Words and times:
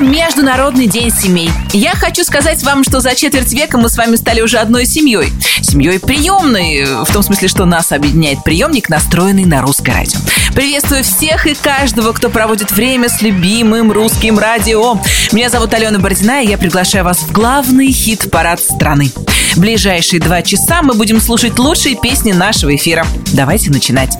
Международный 0.00 0.86
день 0.86 1.10
семей. 1.10 1.50
Я 1.72 1.92
хочу 1.92 2.22
сказать 2.24 2.62
вам, 2.62 2.84
что 2.84 3.00
за 3.00 3.14
четверть 3.14 3.52
века 3.52 3.78
мы 3.78 3.88
с 3.88 3.96
вами 3.96 4.16
стали 4.16 4.40
уже 4.40 4.58
одной 4.58 4.84
семьей. 4.84 5.32
Семьей 5.62 5.98
приемной, 5.98 7.04
в 7.04 7.12
том 7.12 7.22
смысле, 7.22 7.48
что 7.48 7.64
нас 7.64 7.92
объединяет 7.92 8.44
приемник, 8.44 8.88
настроенный 8.88 9.46
на 9.46 9.62
русское 9.62 9.92
радио. 9.92 10.18
Приветствую 10.54 11.02
всех 11.02 11.46
и 11.46 11.54
каждого, 11.54 12.12
кто 12.12 12.28
проводит 12.28 12.72
время 12.72 13.08
с 13.08 13.22
любимым 13.22 13.90
русским 13.90 14.38
радио. 14.38 14.98
Меня 15.32 15.48
зовут 15.48 15.72
Алена 15.72 15.98
Бородина, 15.98 16.42
и 16.42 16.48
я 16.48 16.58
приглашаю 16.58 17.04
вас 17.04 17.18
в 17.18 17.32
главный 17.32 17.90
хит-парад 17.90 18.60
страны. 18.60 19.10
Ближайшие 19.56 20.20
два 20.20 20.42
часа 20.42 20.82
мы 20.82 20.94
будем 20.94 21.20
слушать 21.20 21.58
лучшие 21.58 21.96
песни 21.96 22.32
нашего 22.32 22.74
эфира. 22.74 23.06
Давайте 23.32 23.70
начинать. 23.70 24.18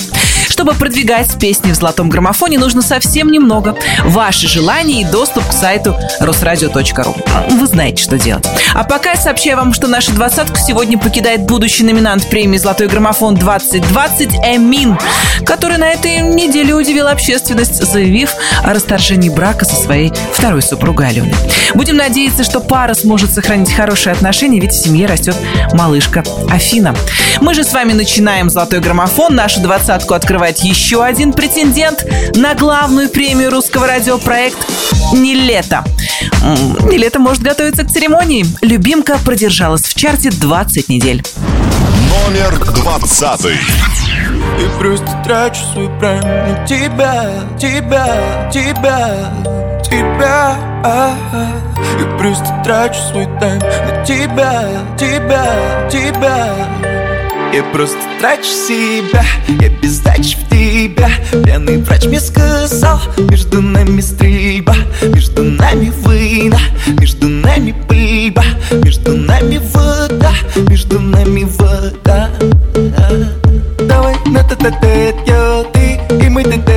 Чтобы 0.48 0.72
продвигать 0.72 1.38
песни 1.38 1.72
в 1.72 1.74
золотом 1.74 2.08
граммофоне, 2.08 2.58
нужно 2.58 2.80
совсем 2.80 3.30
немного. 3.30 3.76
Ваше 4.04 4.48
желание 4.48 5.02
и 5.02 5.04
доступ 5.04 5.46
к 5.46 5.52
сайту 5.66 5.96
росрадио.ру. 6.20 7.16
Вы 7.50 7.66
знаете, 7.66 8.00
что 8.00 8.16
делать. 8.20 8.46
А 8.72 8.84
пока 8.84 9.10
я 9.10 9.16
сообщаю 9.16 9.56
вам, 9.56 9.72
что 9.72 9.88
нашу 9.88 10.12
двадцатку 10.12 10.58
сегодня 10.58 10.96
покидает 10.96 11.40
будущий 11.42 11.82
номинант 11.82 12.30
премии 12.30 12.56
«Золотой 12.56 12.86
граммофон 12.86 13.34
2020» 13.34 14.36
Эмин, 14.44 14.96
который 15.44 15.78
на 15.78 15.88
этой 15.88 16.20
неделе 16.20 16.72
удивил 16.72 17.08
общественность, 17.08 17.82
заявив 17.82 18.36
о 18.62 18.74
расторжении 18.74 19.28
брака 19.28 19.64
со 19.64 19.74
своей 19.74 20.12
второй 20.32 20.62
супругой 20.62 21.08
Аленой. 21.08 21.34
Будем 21.74 21.96
надеяться, 21.96 22.44
что 22.44 22.60
пара 22.60 22.94
сможет 22.94 23.32
сохранить 23.32 23.72
хорошие 23.72 24.12
отношения, 24.12 24.60
ведь 24.60 24.72
в 24.72 24.80
семье 24.80 25.06
растет 25.06 25.34
малышка 25.72 26.22
Афина. 26.48 26.94
Мы 27.40 27.54
же 27.54 27.64
с 27.64 27.72
вами 27.72 27.92
начинаем 27.92 28.50
«Золотой 28.50 28.78
граммофон». 28.78 29.34
Нашу 29.34 29.60
двадцатку 29.60 30.14
открывает 30.14 30.60
еще 30.60 31.02
один 31.02 31.32
претендент 31.32 32.06
на 32.36 32.54
главную 32.54 33.08
премию 33.08 33.50
русского 33.50 33.88
радиопроект 33.88 34.56
«Не 35.12 35.34
лето». 35.56 35.84
«Не 36.84 36.98
лето» 36.98 37.18
может 37.18 37.42
готовиться 37.42 37.84
к 37.84 37.90
церемонии. 37.90 38.46
Любимка 38.62 39.18
продержалась 39.24 39.82
в 39.82 39.94
чарте 39.94 40.30
20 40.30 40.88
недель. 40.88 41.22
Номер 42.10 42.58
двадцатый. 42.74 43.56
И 44.58 44.78
просто 44.78 45.06
трачу 45.24 45.60
свой 45.72 45.88
прайм 45.98 46.22
на 46.22 46.66
тебя, 46.66 47.30
тебя, 47.58 48.50
тебя, 48.52 49.30
тебя 49.84 50.56
Я 50.84 52.18
просто 52.18 52.62
трачу 52.64 52.98
свой 53.10 53.26
тайм 53.40 53.60
на 53.60 54.04
тебя, 54.04 54.64
тебя, 54.98 55.88
тебя 55.90 56.95
я 57.52 57.62
просто 57.72 57.98
трачу 58.20 58.44
себя, 58.44 59.24
я 59.60 59.68
без 59.68 60.00
дачи 60.00 60.36
в 60.36 60.48
тебя. 60.50 61.10
Пьяный 61.44 61.78
врач 61.78 62.04
мне 62.04 62.20
сказал, 62.20 63.00
между 63.30 63.62
нами 63.62 64.00
стрельба 64.00 64.74
Между 65.02 65.42
нами 65.42 65.92
война, 66.02 66.58
между 67.00 67.28
нами 67.28 67.74
пыльба 67.88 68.44
Между 68.84 69.16
нами 69.16 69.60
вода, 69.72 70.32
между 70.68 71.00
нами 71.00 71.44
вода. 71.44 72.30
Давай 73.80 74.14
на 74.26 74.42
тет 74.44 74.58
тет 74.58 75.72
ты 75.72 76.00
и 76.24 76.28
мы 76.28 76.44
тет 76.44 76.68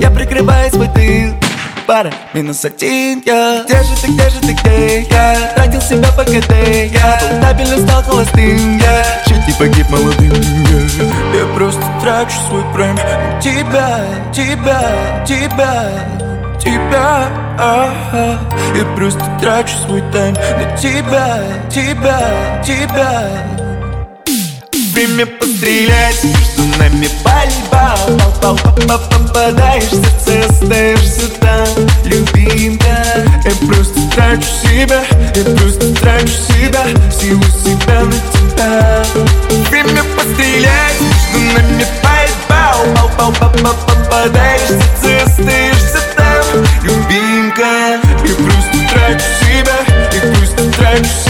Я 0.00 0.10
прикрываю 0.10 0.70
свой 0.70 0.88
тыл 0.94 1.49
пара 1.90 2.12
Минус 2.34 2.64
один 2.64 3.20
я. 3.26 3.64
Где 3.64 3.82
же 3.82 3.96
ты, 4.00 4.12
где 4.12 4.30
же 4.30 4.40
ты, 4.40 4.52
где 4.52 5.00
я? 5.10 5.52
Тратил 5.56 5.80
себя 5.80 6.12
по 6.12 6.22
КД 6.22 6.52
я. 6.86 7.52
Был 7.52 7.84
стал 7.84 8.02
холостым 8.04 8.78
я. 8.78 9.04
Чуть 9.26 9.48
не 9.48 9.52
погиб 9.54 9.90
молодым 9.90 10.30
я. 10.30 11.40
Я 11.40 11.46
просто 11.56 11.82
трачу 12.00 12.36
свой 12.46 12.62
прайм 12.72 12.96
тебя, 13.42 14.04
тебя, 14.32 15.24
тебя 15.26 15.90
тебя 16.62 17.28
а 17.58 18.38
Я 18.76 18.84
просто 18.94 19.24
трачу 19.40 19.76
свой 19.78 20.02
тайм 20.12 20.34
на 20.34 20.76
тебя, 20.76 21.42
тебя, 21.68 22.62
тебя 22.62 23.69
Время 24.92 25.24
пострелять, 25.24 26.24
между 26.24 26.78
нами 26.78 27.08
пальба 27.22 27.96
Попадаешь 28.40 29.84
в 29.84 30.24
сердце, 30.24 30.50
остаешься 30.50 31.28
там, 31.40 31.66
любимка 32.04 33.04
Я 33.44 33.68
просто 33.68 34.00
трачу 34.14 34.42
себя, 34.42 35.02
я 35.36 35.44
просто 35.56 35.94
трачу 35.94 36.26
себя 36.26 36.84
Всего 37.10 37.42
себя 37.62 38.00
на 38.04 38.12
тебя. 38.32 39.04
Время 39.70 40.02
пострелять, 40.16 41.00
между 41.00 41.54
нами 41.54 41.86
пальба 42.02 42.76
Попадаешь 43.16 44.60
в 44.62 45.02
сердце, 45.02 45.24
остаешься 45.24 46.00
там, 46.16 46.64
любимка 46.82 48.00
Я 48.24 48.34
просто 48.34 48.76
трачу 48.92 49.24
себя, 49.40 49.78
я 50.12 50.34
просто 50.34 50.70
трачу 50.72 51.04
себя 51.04 51.29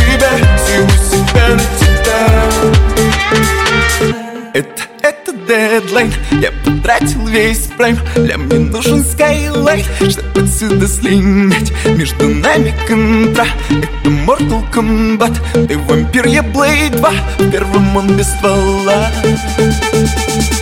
дедлайн. 5.50 6.12
Я 6.30 6.52
потратил 6.64 7.26
весь 7.26 7.68
прайм. 7.76 7.98
Для 8.14 8.38
мне 8.38 8.58
нужен 8.58 9.04
скайлайт 9.04 9.84
Чтобы 10.08 10.44
отсюда 10.44 10.86
слинять 10.86 11.72
Между 11.86 12.28
нами 12.28 12.72
контра. 12.86 13.46
Это 13.68 14.08
Mortal 14.08 14.62
Kombat. 14.72 15.66
Ты 15.66 15.76
вампир, 15.78 16.26
я 16.26 16.42
Blade 16.42 16.96
2 16.96 17.10
В 17.38 17.50
первом 17.50 17.96
он 17.96 18.16
без 18.16 18.28
ствола. 18.28 19.10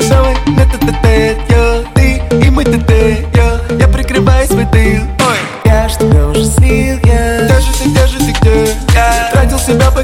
Давай 0.08 0.34
на 0.46 0.64
т 0.64 0.78
т 0.78 0.94
т 1.02 1.36
я 1.50 1.84
Ты 1.94 2.46
и 2.46 2.50
мы 2.50 2.64
т 2.64 2.78
т 2.78 3.26
я 3.34 3.60
Я 3.78 3.88
прикрываю 3.88 4.46
свой 4.46 4.64
тыл 4.72 5.02
Ой, 5.20 5.38
я 5.64 5.88
ж 5.88 5.96
тебя 5.96 6.26
уже 6.28 6.46
слил, 6.46 6.98
я. 7.04 7.44
Где 7.44 7.60
же 7.60 7.72
ты, 7.78 7.88
где 7.90 8.06
же 8.06 8.18
ты, 8.18 8.32
где? 8.40 8.76
Я 8.94 9.30
тратил 9.32 9.58
себя 9.58 9.90
по 9.90 10.02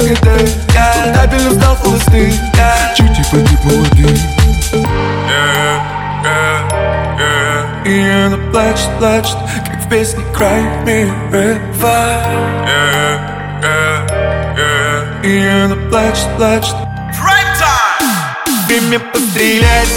плачет, 8.55 8.89
плачет 9.01 9.37
Как 9.67 9.85
в 9.85 9.89
песне 9.89 10.25
Cry 10.33 10.85
Me 10.85 11.11
River 11.33 12.23
И 15.25 15.39
она 15.47 15.75
плачет, 15.91 16.29
плачет 16.37 16.77
Время 18.69 18.99
пострелять 18.99 19.89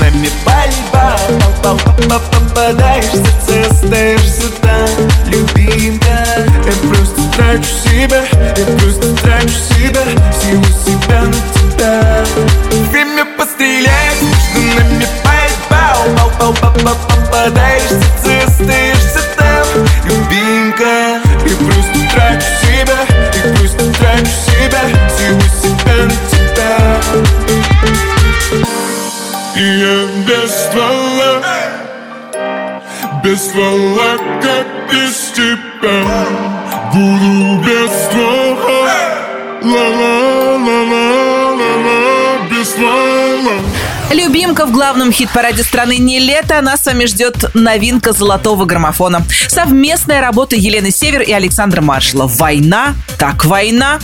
нами 0.00 0.28
пальба. 0.44 1.16
Попадаешь 1.62 3.04
в 3.04 3.46
сердце, 3.46 3.70
остаешься 3.70 4.50
там 4.60 4.88
Любимка 5.26 6.26
Я 6.36 6.88
просто 6.88 7.20
трачу 7.36 7.74
себя 7.84 8.22
Я 8.56 8.64
просто 8.78 9.14
трачу 9.22 9.48
себя 9.48 10.02
Всего 10.32 10.64
себя 10.84 11.22
на 11.22 11.32
тебя 11.54 12.61
пальба 16.82 16.96
Попадаешь 17.08 17.82
в 17.82 18.24
сердце, 18.24 18.46
остаешься 18.46 19.20
там 19.36 19.66
Любимка 20.04 21.20
Я 21.46 21.56
просто 21.56 21.98
трачу 22.12 22.46
себя 22.62 23.00
Я 23.44 23.54
просто 23.56 23.92
трачу 23.98 24.34
себя 24.46 24.82
Всего 25.08 25.40
себя 25.62 25.96
на 26.04 26.10
тебя 26.10 26.42
и 29.54 29.60
я 29.60 30.06
без 30.26 30.50
ствола 30.50 31.42
Без 33.22 33.38
ствола, 33.38 34.16
как 34.40 34.66
без 34.90 35.14
тебя 35.36 36.41
в 44.72 44.74
главном 44.74 45.12
хит-параде 45.12 45.62
страны 45.64 45.98
не 45.98 46.18
лето, 46.18 46.58
нас 46.62 46.80
с 46.80 46.86
вами 46.86 47.04
ждет 47.04 47.54
новинка 47.54 48.12
золотого 48.12 48.64
граммофона. 48.64 49.22
Совместная 49.48 50.22
работа 50.22 50.56
Елены 50.56 50.90
Север 50.90 51.20
и 51.20 51.30
Александра 51.30 51.82
Маршала. 51.82 52.26
Война, 52.26 52.94
так 53.18 53.44
война. 53.44 53.98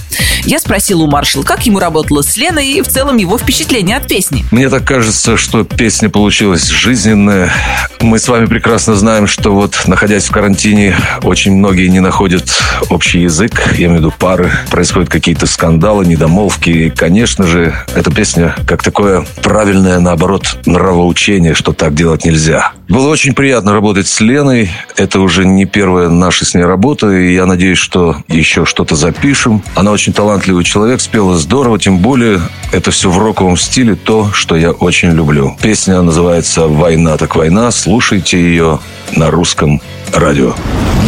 Я 0.49 0.59
спросила 0.61 1.03
у 1.03 1.07
Маршала, 1.07 1.43
как 1.43 1.67
ему 1.67 1.79
работало 1.79 2.23
с 2.23 2.39
Леной 2.39 2.69
и 2.69 2.81
в 2.81 2.89
целом 2.89 3.19
его 3.19 3.37
впечатление 3.37 3.99
от 3.99 4.09
песни. 4.09 4.47
Мне 4.51 4.71
так 4.71 4.83
кажется, 4.83 5.37
что 5.37 5.63
песня 5.63 6.09
получилась 6.09 6.69
жизненная. 6.69 7.53
Мы 8.01 8.19
с 8.19 8.29
вами 8.29 8.47
прекрасно 8.47 8.95
знаем, 8.95 9.27
что 9.27 9.51
вот 9.51 9.83
находясь 9.87 10.25
в 10.25 10.31
карантине, 10.31 10.97
очень 11.23 11.53
многие 11.53 11.89
не 11.89 12.01
находят 12.01 12.49
общий 12.89 13.21
язык, 13.21 13.75
я 13.77 13.89
имею 13.89 13.97
в 13.97 13.99
виду 13.99 14.15
пары, 14.19 14.51
происходят 14.71 15.11
какие-то 15.11 15.45
скандалы, 15.45 16.07
недомолвки. 16.07 16.71
И, 16.71 16.89
конечно 16.89 17.47
же, 17.47 17.75
эта 17.95 18.11
песня 18.11 18.57
как 18.67 18.83
такое 18.83 19.27
правильное, 19.43 20.01
наоборот, 20.01 20.57
нравоучение, 20.65 21.53
что 21.53 21.75
так 21.75 21.95
делать 21.95 22.25
нельзя. 22.25 22.73
Было 22.89 23.09
очень 23.09 23.35
приятно 23.35 23.75
работать 23.75 24.09
с 24.09 24.19
Леной. 24.21 24.71
Это 24.97 25.21
уже 25.21 25.45
не 25.45 25.67
первая 25.67 26.09
наша 26.09 26.47
с 26.47 26.55
ней 26.55 26.65
работа, 26.65 27.11
и 27.11 27.35
я 27.35 27.45
надеюсь, 27.45 27.77
что 27.77 28.17
еще 28.29 28.65
что-то 28.65 28.97
запишем. 28.97 29.63
Она 29.75 29.93
очень 29.93 30.15
талантливый 30.15 30.65
человек, 30.65 31.03
спела 31.03 31.37
здорово, 31.37 31.79
тем 31.79 31.99
более 31.99 32.41
это 32.73 32.91
все 32.91 33.11
в 33.11 33.19
роковом 33.19 33.59
стиле, 33.59 33.95
то, 33.95 34.33
что 34.33 34.57
я 34.57 34.71
очень 34.71 35.11
люблю. 35.11 35.55
Песня 35.61 36.01
называется 36.01 36.67
«Война 36.67 37.19
так 37.19 37.37
война». 37.37 37.71
Слушайте 37.73 38.41
ее 38.41 38.81
на 39.15 39.31
русском 39.31 39.83
радио. 40.15 40.55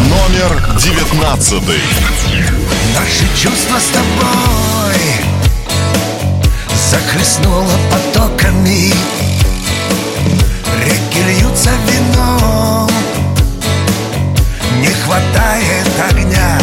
Номер 0.07 0.77
девятнадцатый. 0.77 1.81
Наши 2.93 3.25
чувства 3.41 3.77
с 3.79 3.87
тобой 3.87 5.01
Захлестнуло 6.91 7.71
потоками 7.89 8.93
Реки 11.61 11.67
льются 11.67 11.71
вином. 11.87 12.89
Не 14.79 14.87
хватает 14.87 15.87
огня. 16.09 16.57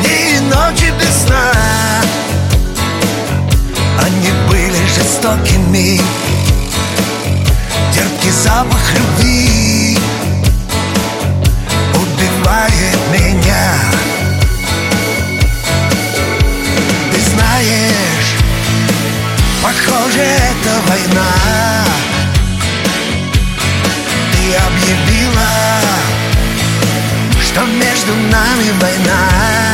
Дни 0.00 0.36
и 0.36 0.40
ночи 0.40 0.92
без 0.98 1.24
сна. 1.24 1.52
Они 4.02 4.30
были 4.48 4.86
жестокими. 4.94 6.00
Терпкий 7.94 8.30
запах 8.30 8.92
любви 8.94 9.98
Убивает 11.94 12.98
меня. 13.12 13.74
Ты 17.12 17.20
знаешь, 17.30 18.36
похоже, 19.62 20.20
это 20.20 20.80
война 20.88 21.71
что 27.52 27.66
между 27.66 28.14
нами 28.14 28.70
война 28.80 29.71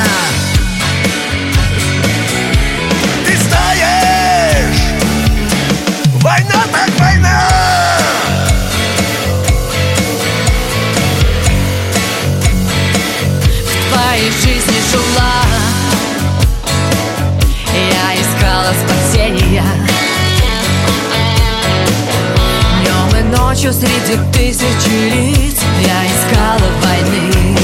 ночью 23.58 23.72
среди 23.72 24.16
тысячи 24.32 24.88
лиц. 24.88 25.58
Я 25.84 26.06
искала 26.06 26.70
войны. 26.82 27.56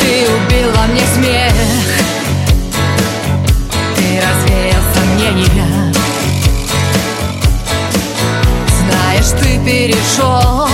Ты 0.00 0.26
убила 0.26 0.82
мне 0.88 1.06
смех. 1.14 1.52
Ты 3.94 4.20
развеял 4.20 4.82
сомнения 4.94 5.92
Знаешь, 8.80 9.40
ты 9.40 9.58
перешел 9.64 10.67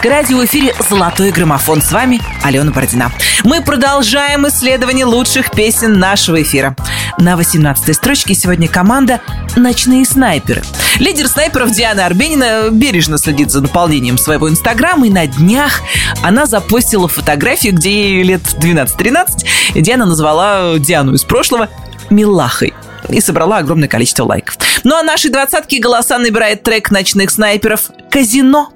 «Русское 0.00 0.16
радио» 0.16 0.38
в 0.38 0.44
эфире 0.46 0.74
«Золотой 0.88 1.30
граммофон». 1.30 1.82
С 1.82 1.92
вами 1.92 2.22
Алена 2.42 2.70
Бородина. 2.70 3.12
Мы 3.44 3.60
продолжаем 3.60 4.48
исследование 4.48 5.04
лучших 5.04 5.50
песен 5.50 5.98
нашего 5.98 6.40
эфира. 6.40 6.74
На 7.18 7.34
18-й 7.34 7.92
строчке 7.92 8.34
сегодня 8.34 8.66
команда 8.66 9.20
«Ночные 9.56 10.06
снайперы». 10.06 10.62
Лидер 11.00 11.28
снайперов 11.28 11.72
Диана 11.72 12.06
Арбенина 12.06 12.70
бережно 12.70 13.18
следит 13.18 13.50
за 13.50 13.60
наполнением 13.60 14.16
своего 14.16 14.48
инстаграма, 14.48 15.06
и 15.06 15.10
на 15.10 15.26
днях 15.26 15.82
она 16.22 16.46
запостила 16.46 17.06
фотографию, 17.06 17.74
где 17.74 17.90
ей 17.90 18.22
лет 18.22 18.40
12-13. 18.40 19.82
Диана 19.82 20.06
назвала 20.06 20.78
Диану 20.78 21.12
из 21.12 21.24
прошлого 21.24 21.68
«Милахой» 22.08 22.72
и 23.10 23.20
собрала 23.20 23.58
огромное 23.58 23.88
количество 23.88 24.24
лайков. 24.24 24.56
Ну 24.82 24.96
а 24.96 25.02
наши 25.02 25.28
двадцатки 25.28 25.78
голоса 25.78 26.16
набирает 26.16 26.62
трек 26.62 26.90
ночных 26.90 27.30
снайперов 27.30 27.90
«Казино». 28.10 28.72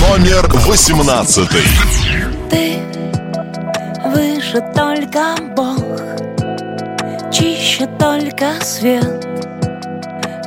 Номер 0.00 0.46
восемнадцатый. 0.66 1.64
Ты 2.48 2.78
выше 4.04 4.62
только 4.74 5.34
Бог, 5.56 5.82
чище 7.32 7.86
только 7.98 8.52
свет 8.62 9.26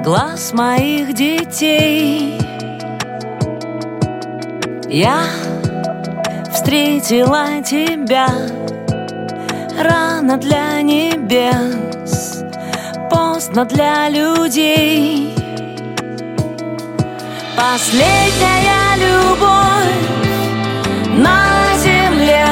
глаз 0.04 0.54
моих 0.54 1.14
детей. 1.14 2.40
Я 4.90 5.24
встретила 6.54 7.62
тебя 7.62 8.28
рано 9.78 10.38
для 10.38 10.82
небес, 10.82 12.44
поздно 13.10 13.66
для 13.66 14.08
людей. 14.08 15.36
Последняя 17.58 18.81
любовь 19.12 19.98
на 21.26 21.42
земле. 21.78 22.46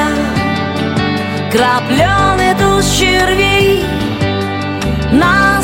Крапленый 1.52 2.54
туз 2.58 2.86
червей 2.98 3.84
на 5.12 5.59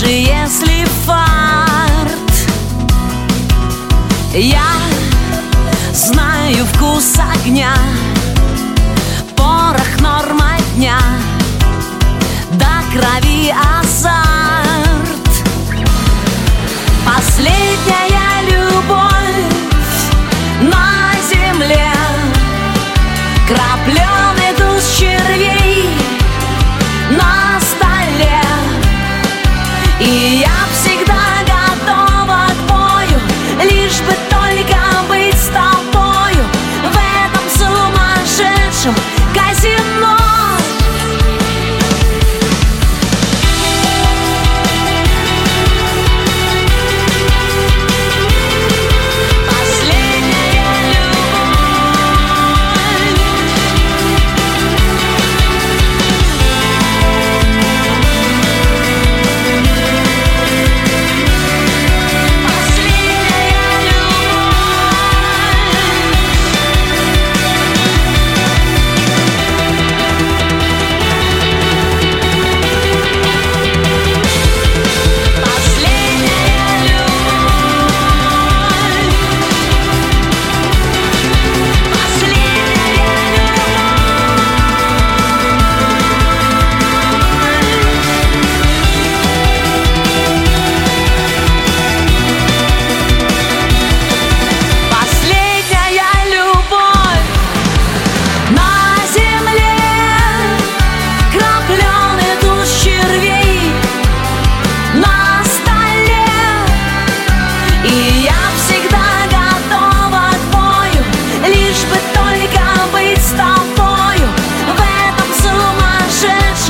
Даже 0.00 0.12
если 0.14 0.86
фарт? 1.04 2.48
Я 4.32 4.64
знаю 5.92 6.64
вкус 6.72 7.18
огня 7.18 7.74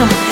Yo 0.01 0.30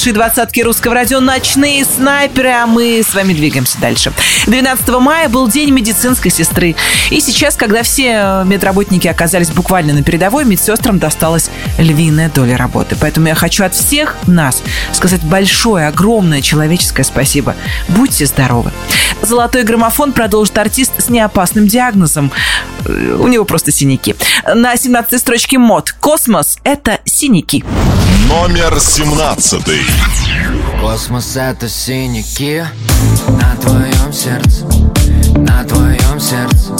Лучшей 0.00 0.14
двадцатке 0.14 0.62
русского 0.62 0.94
радио 0.94 1.20
«Ночные 1.20 1.84
снайперы», 1.84 2.48
а 2.48 2.64
мы 2.66 3.02
с 3.06 3.12
вами 3.12 3.34
двигаемся 3.34 3.78
дальше. 3.78 4.14
12 4.46 4.88
мая 4.98 5.28
был 5.28 5.46
День 5.46 5.72
медицинской 5.72 6.30
сестры. 6.30 6.74
И 7.10 7.20
сейчас, 7.20 7.54
когда 7.54 7.82
все 7.82 8.42
медработники 8.46 9.06
оказались 9.08 9.50
буквально 9.50 9.92
на 9.92 10.02
передовой, 10.02 10.46
медсестрам 10.46 10.98
досталась 10.98 11.50
львиная 11.76 12.30
доля 12.30 12.56
работы. 12.56 12.96
Поэтому 12.98 13.26
я 13.26 13.34
хочу 13.34 13.62
от 13.62 13.74
всех 13.74 14.16
нас 14.26 14.62
сказать 14.94 15.20
большое, 15.22 15.88
огромное 15.88 16.40
человеческое 16.40 17.04
спасибо. 17.04 17.54
Будьте 17.88 18.24
здоровы. 18.24 18.72
Золотой 19.20 19.64
граммофон 19.64 20.12
продолжит 20.12 20.56
артист 20.56 20.92
с 20.96 21.10
неопасным 21.10 21.66
диагнозом. 21.66 22.32
Э, 22.86 23.18
У 23.20 23.28
него 23.28 23.44
просто 23.44 23.70
синяки. 23.70 24.16
На 24.46 24.78
17 24.78 25.20
строчке 25.20 25.58
Мот. 25.58 25.92
Космос– 26.00 26.56
это 26.64 27.00
синяки. 27.04 27.62
Номер 28.30 28.78
17. 28.78 29.60
Космос 30.80 31.36
это 31.36 31.68
синяки 31.68 32.62
на 33.28 33.56
твоем 33.56 34.12
сердце, 34.12 34.66
на 35.36 35.64
твоем 35.64 36.20
сердце, 36.20 36.72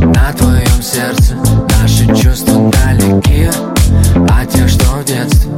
на 0.00 0.32
твоем 0.32 0.82
сердце. 0.82 1.36
Наши 1.80 2.06
чувства 2.20 2.72
далеки 2.72 3.48
от 4.28 4.50
тех, 4.50 4.68
что 4.68 4.84
в 4.96 5.04
детстве 5.04 5.52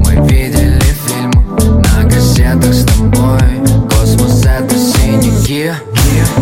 мы 0.00 0.16
видели 0.28 0.78
фильмы 1.06 1.80
на 1.80 2.02
кассетах 2.10 2.74
с 2.74 2.84
тобой. 2.84 3.40
Космос 3.88 4.44
это 4.44 4.74
синяки 4.76 5.72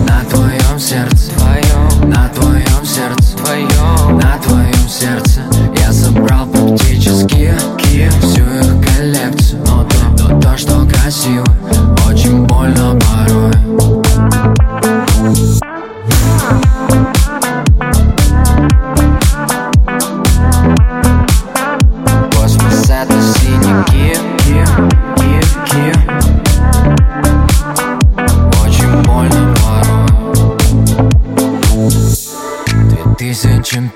на 0.09 0.25
твоем 0.25 0.81
сердце, 0.81 1.12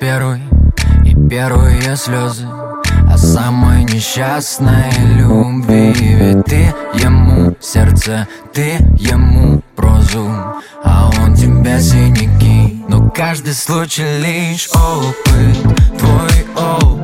2001 0.06 1.04
и 1.04 1.28
первые 1.28 1.96
слезы 1.96 2.46
о 3.10 3.18
самой 3.18 3.82
несчастной 3.82 4.92
любви. 5.16 5.92
Ведь 5.98 6.44
ты 6.44 6.72
ему 6.94 7.56
сердце, 7.60 8.28
ты 8.52 8.76
ему 8.98 9.62
прозу 9.74 10.30
А 10.84 11.10
он 11.20 11.34
тебе 11.34 11.80
синяки. 11.80 12.84
Но 12.88 13.10
каждый 13.10 13.54
случай 13.54 14.18
лишь 14.20 14.68
опыт 14.72 15.98
Твой 15.98 16.46
опыт 16.54 16.95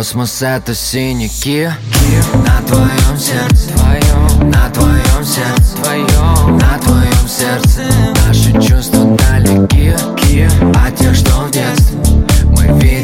Космос 0.00 0.40
это 0.40 0.74
синяки. 0.74 1.68
На 2.32 2.62
твоем 2.66 3.18
сердце. 3.18 3.68
Твоем 3.74 4.50
На 4.50 4.70
твоем 4.70 5.22
сердце. 5.22 5.76
Твоем 5.76 6.56
На 6.56 6.78
твоем 6.78 7.28
сердце. 7.28 7.82
Наши 8.26 8.52
чувства 8.66 9.14
далеки. 9.18 9.92
От 10.86 10.96
тех, 10.96 11.14
что 11.14 11.32
в 11.42 11.50
детстве. 11.50 11.98
Мы 12.46 12.80
видели 12.80 12.99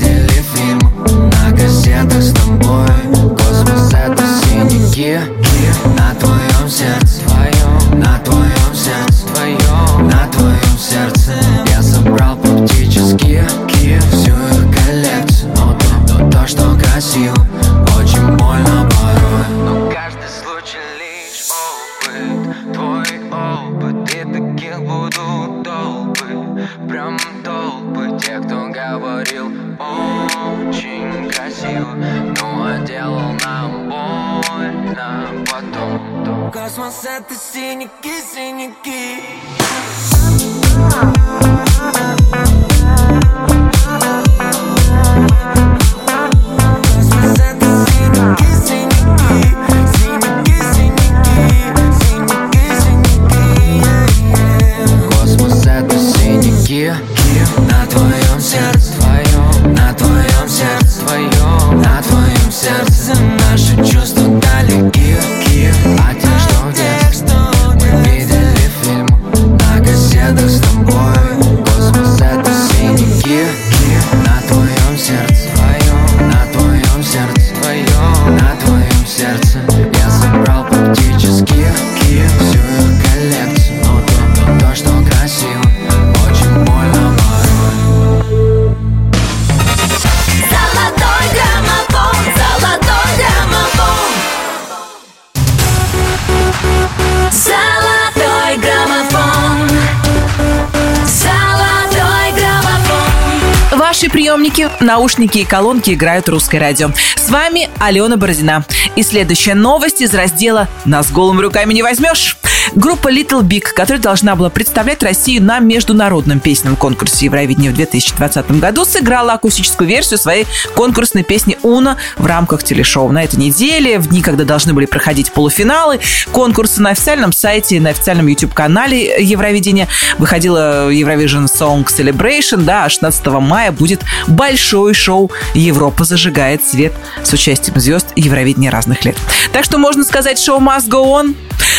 и 105.40 105.44
колонки 105.44 105.92
играют 105.92 106.28
русское 106.28 106.58
радио. 106.58 106.90
С 107.16 107.30
вами 107.30 107.68
Алена 107.78 108.16
Бородина. 108.16 108.64
И 108.94 109.02
следующая 109.02 109.54
новость 109.54 110.00
из 110.00 110.14
раздела 110.14 110.68
«Нас 110.84 111.10
голыми 111.10 111.42
руками 111.42 111.74
не 111.74 111.82
возьмешь». 111.82 112.35
Группа 112.76 113.10
Little 113.10 113.42
Big, 113.42 113.62
которая 113.62 114.02
должна 114.02 114.36
была 114.36 114.50
представлять 114.50 115.02
Россию 115.02 115.42
на 115.42 115.60
международном 115.60 116.40
песенном 116.40 116.76
конкурсе 116.76 117.24
Евровидения 117.24 117.70
в 117.70 117.74
2020 117.74 118.50
году, 118.60 118.84
сыграла 118.84 119.32
акустическую 119.32 119.88
версию 119.88 120.18
своей 120.18 120.46
конкурсной 120.74 121.22
песни 121.22 121.56
«Уна» 121.62 121.96
в 122.18 122.26
рамках 122.26 122.62
телешоу. 122.62 123.10
На 123.10 123.24
этой 123.24 123.36
неделе, 123.36 123.98
в 123.98 124.08
дни, 124.08 124.20
когда 124.20 124.44
должны 124.44 124.74
были 124.74 124.84
проходить 124.84 125.32
полуфиналы, 125.32 126.00
конкурсы 126.32 126.82
на 126.82 126.90
официальном 126.90 127.32
сайте, 127.32 127.80
на 127.80 127.88
официальном 127.90 128.26
YouTube-канале 128.26 129.24
Евровидения 129.24 129.88
выходила 130.18 130.92
Eurovision 130.92 131.46
Song 131.46 131.86
Celebration, 131.86 132.64
да, 132.64 132.84
а 132.84 132.88
16 132.90 133.26
мая 133.26 133.72
будет 133.72 134.02
большое 134.26 134.92
шоу 134.92 135.30
«Европа 135.54 136.04
зажигает 136.04 136.62
свет» 136.62 136.92
с 137.24 137.32
участием 137.32 137.80
звезд 137.80 138.08
Евровидения 138.16 138.70
разных 138.70 139.02
лет. 139.06 139.16
Так 139.54 139.64
что 139.64 139.78
можно 139.78 140.04
сказать, 140.04 140.38
шоу 140.38 140.60
must 140.60 140.90
go 140.90 141.04
on. 141.04 141.34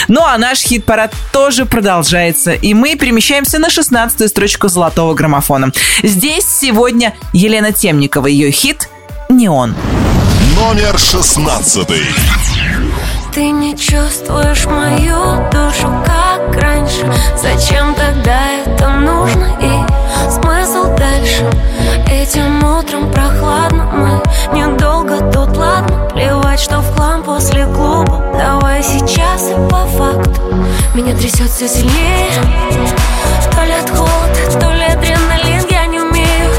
Ну 0.07 0.21
а 0.23 0.37
наш 0.37 0.61
хит-парад 0.87 1.13
тоже 1.33 1.65
продолжается, 1.65 2.53
и 2.53 2.73
мы 2.73 2.95
перемещаемся 2.95 3.59
на 3.59 3.67
16-ю 3.67 4.27
строчку 4.29 4.69
золотого 4.69 5.13
граммофона. 5.13 5.71
Здесь 6.01 6.45
сегодня 6.45 7.13
Елена 7.33 7.73
Темникова, 7.73 8.27
ее 8.27 8.51
хит 8.51 8.89
«Неон». 9.29 9.75
Номер 10.55 10.97
шестнадцатый. 10.97 12.03
Ты 13.33 13.51
не 13.51 13.77
чувствуешь 13.77 14.65
мою 14.65 15.47
душу, 15.51 15.93
как 16.03 16.55
раньше 16.55 17.05
Зачем 17.39 17.93
тогда 17.93 18.49
это 18.65 18.89
нужно 18.89 19.55
и 19.61 20.31
смысл 20.31 20.95
дальше? 20.97 21.47
Этим 22.09 22.63
утром 22.63 23.11
прохладно, 23.11 23.91
мы 23.93 24.57
недолго 24.57 25.19
тут, 25.31 25.55
ладно 25.55 26.09
Плевать, 26.15 26.59
что 26.59 26.79
в 26.79 26.95
хлам 26.95 27.21
после 27.21 27.65
клуба 27.65 28.23
Давай 28.39 28.81
сейчас 28.81 29.51
и 29.51 29.69
по 29.69 29.85
факту 29.85 30.41
Меня 30.93 31.15
трясет 31.15 31.49
все 31.49 31.67
сильнее. 31.67 32.31
То 33.51 33.63
ли 33.63 33.73
от 33.73 33.89
холода, 33.89 34.59
то 34.59 34.71
ли 34.73 34.83
адреналин 34.85 35.65
Я 35.69 35.85
не 35.85 35.99
умею 35.99 36.51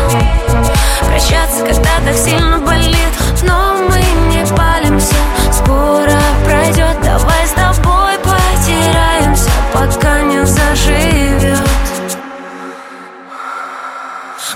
прощаться, 1.19 1.65
когда 1.65 1.91
так 2.05 2.17
сильно 2.17 2.59
болит. 2.59 2.97
Но 3.43 3.75
мы 3.89 4.01
не 4.33 4.45
палимся, 4.57 5.15
скоро 5.53 6.21
пройдет 6.45 6.97
Давай 7.03 7.47
с 7.47 7.51
тобой 7.53 8.19
потеряемся, 8.19 9.51
пока 9.73 10.23
не 10.23 10.45
заживет 10.45 11.59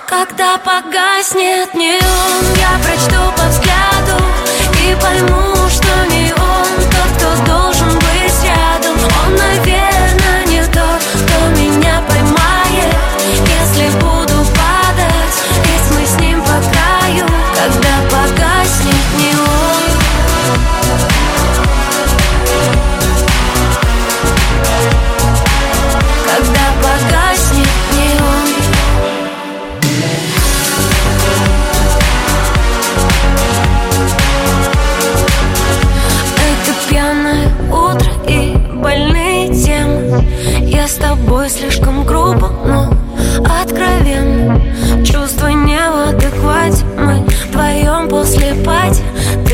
Когда 0.06 0.58
погаснет 0.58 1.74
неон, 1.74 2.44
я 2.56 2.78
прочту 2.84 3.20
по 3.36 3.44
взгляду 3.48 4.24
И 4.84 4.94
пойму, 5.00 5.68
что 5.68 6.14
не 6.14 6.32
он 6.32 6.81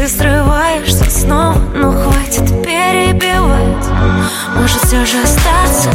срываешься 0.08 1.04
снова, 1.10 1.58
но 1.74 1.92
хватит 1.92 2.46
перебивать. 2.64 3.86
Может 4.54 4.82
все 4.84 5.04
же 5.04 5.22
остаться? 5.22 5.90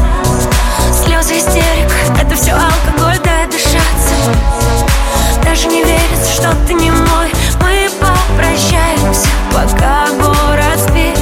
Слезы 1.04 1.39
истерик, 1.39 1.91
это 2.21 2.36
все 2.36 2.52
алкоголь, 2.52 3.17
дай 3.23 3.47
дышаться. 3.47 4.13
Даже 5.43 5.67
не 5.67 5.84
верится, 5.84 6.32
что 6.32 6.54
ты 6.67 6.73
не 6.73 6.91
мой. 6.91 7.32
Мы 7.62 7.89
попрощаемся, 7.99 9.28
пока 9.52 10.08
город 10.19 10.80
спит. 10.80 11.17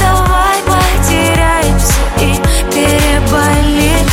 Давай 0.00 0.58
потеряемся 0.66 1.94
и 2.18 2.34
переболим 2.72 4.06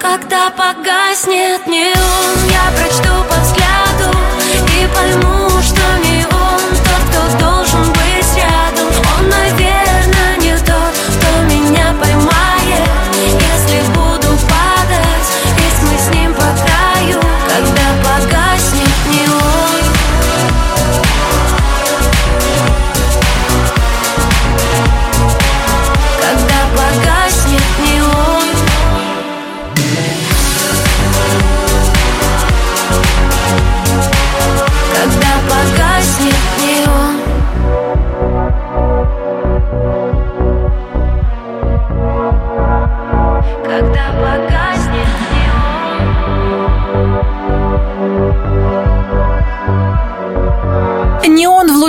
Когда 0.00 0.50
погаснет 0.50 1.66
неон 1.66 2.36
Я 2.50 2.70
прочту 2.76 3.35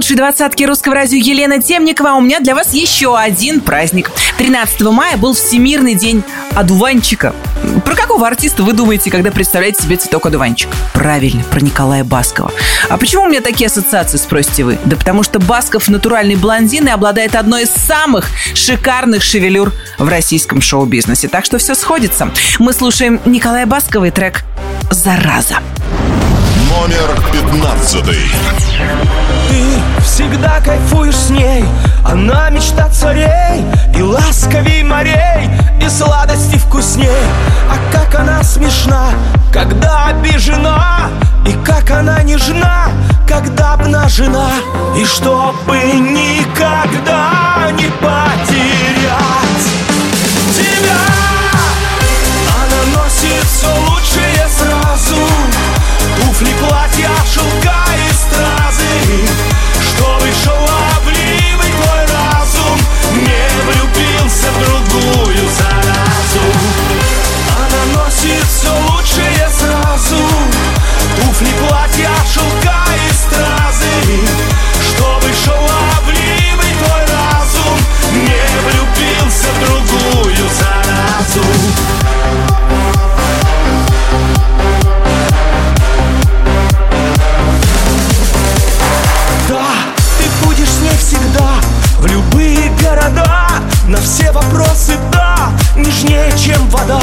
лучшей 0.08 0.15
двадцатке 0.15 0.65
русского 0.65 0.96
радио 0.96 1.17
Елена 1.17 1.62
Темникова. 1.62 2.12
А 2.12 2.15
у 2.15 2.22
меня 2.22 2.39
для 2.39 2.56
вас 2.56 2.74
еще 2.74 3.17
один 3.17 3.60
праздник. 3.60 4.10
13 4.38 4.80
мая 4.84 5.17
был 5.17 5.34
Всемирный 5.34 5.96
день 5.96 6.24
одуванчика. 6.56 7.36
Про 7.84 7.93
какого 7.93 8.26
артиста 8.26 8.63
вы 8.63 8.72
думаете, 8.72 9.12
когда 9.12 9.32
представляете 9.32 9.84
себе 9.84 9.98
цветок-одуванчик? 9.98 10.70
Правильно, 10.93 11.43
про 11.43 11.60
Николая 11.60 12.06
Баскова. 12.06 12.54
А 12.88 12.98
почему 12.98 13.24
у 13.24 13.28
меня 13.28 13.41
такие 13.41 13.67
ассоциации, 13.67 14.15
спросите 14.15 14.63
вы? 14.63 14.80
Да 14.86 14.96
потому 14.96 15.24
что 15.24 15.39
Басков 15.39 15.89
натуральный 15.89 16.38
блондин 16.38 16.88
и 16.88 16.91
обладает 16.91 17.36
одной 17.36 17.63
из 17.63 17.70
самых 17.72 18.30
шикарных 18.54 19.22
шевелюр 19.24 19.74
в 20.00 20.08
российском 20.08 20.62
шоу-бизнесе. 20.62 21.28
Так 21.28 21.43
что 21.43 21.58
все 21.58 21.76
сходится. 21.76 22.32
Мы 22.60 22.72
слушаем 22.72 23.20
Николая 23.26 23.65
Баскова 23.65 24.06
и 24.06 24.12
трек 24.12 24.46
«Зараза». 24.89 25.58
Номер 26.70 27.22
пятнадцатый. 27.34 28.22
Ты 29.50 29.96
всегда 30.08 30.60
кайфуешь 30.62 31.15
с 31.15 31.30
ней. 31.30 31.65
Она 32.04 32.50
мечта 32.50 32.89
царей 32.89 33.65
И 33.96 34.02
ласковей 34.02 34.82
морей 34.84 35.50
И 35.82 35.89
сладости 35.89 36.58
вкусней. 36.58 37.10
А 37.70 37.78
как 37.91 38.20
она 38.20 38.41
смешна 38.43 39.10
Когда 39.52 40.08
обижена 40.08 41.10
И 41.46 41.52
как 41.65 41.91
она 41.91 42.24
нежна 42.24 42.88
Когда 43.28 43.74
обнажена. 43.74 44.50
И 44.96 45.06
чтобы 45.06 45.78
никогда 45.78 47.70
не 47.74 47.88
потерять 48.02 49.67
Тебя. 50.56 51.02
Она 52.56 53.00
носит 53.00 53.43
все 53.43 53.67
лучшее 53.89 54.48
сразу. 54.48 55.22
Туфли, 56.15 56.54
платья, 56.62 57.10
шелка 57.32 57.84
и 57.96 58.13
стразы 58.13 59.46
чем 96.47 96.69
вода? 96.69 97.01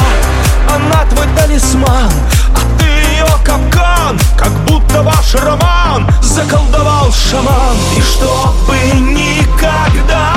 Она 0.73 1.05
твой 1.05 1.27
талисман 1.37 2.11
А 2.55 2.79
ты 2.79 2.85
ее 2.85 3.27
капкан 3.43 4.17
Как 4.35 4.51
будто 4.65 5.03
ваш 5.03 5.35
роман 5.35 6.09
Заколдовал 6.21 7.11
шаман. 7.11 7.77
И 7.95 8.01
чтобы 8.01 8.75
никогда 9.01 10.34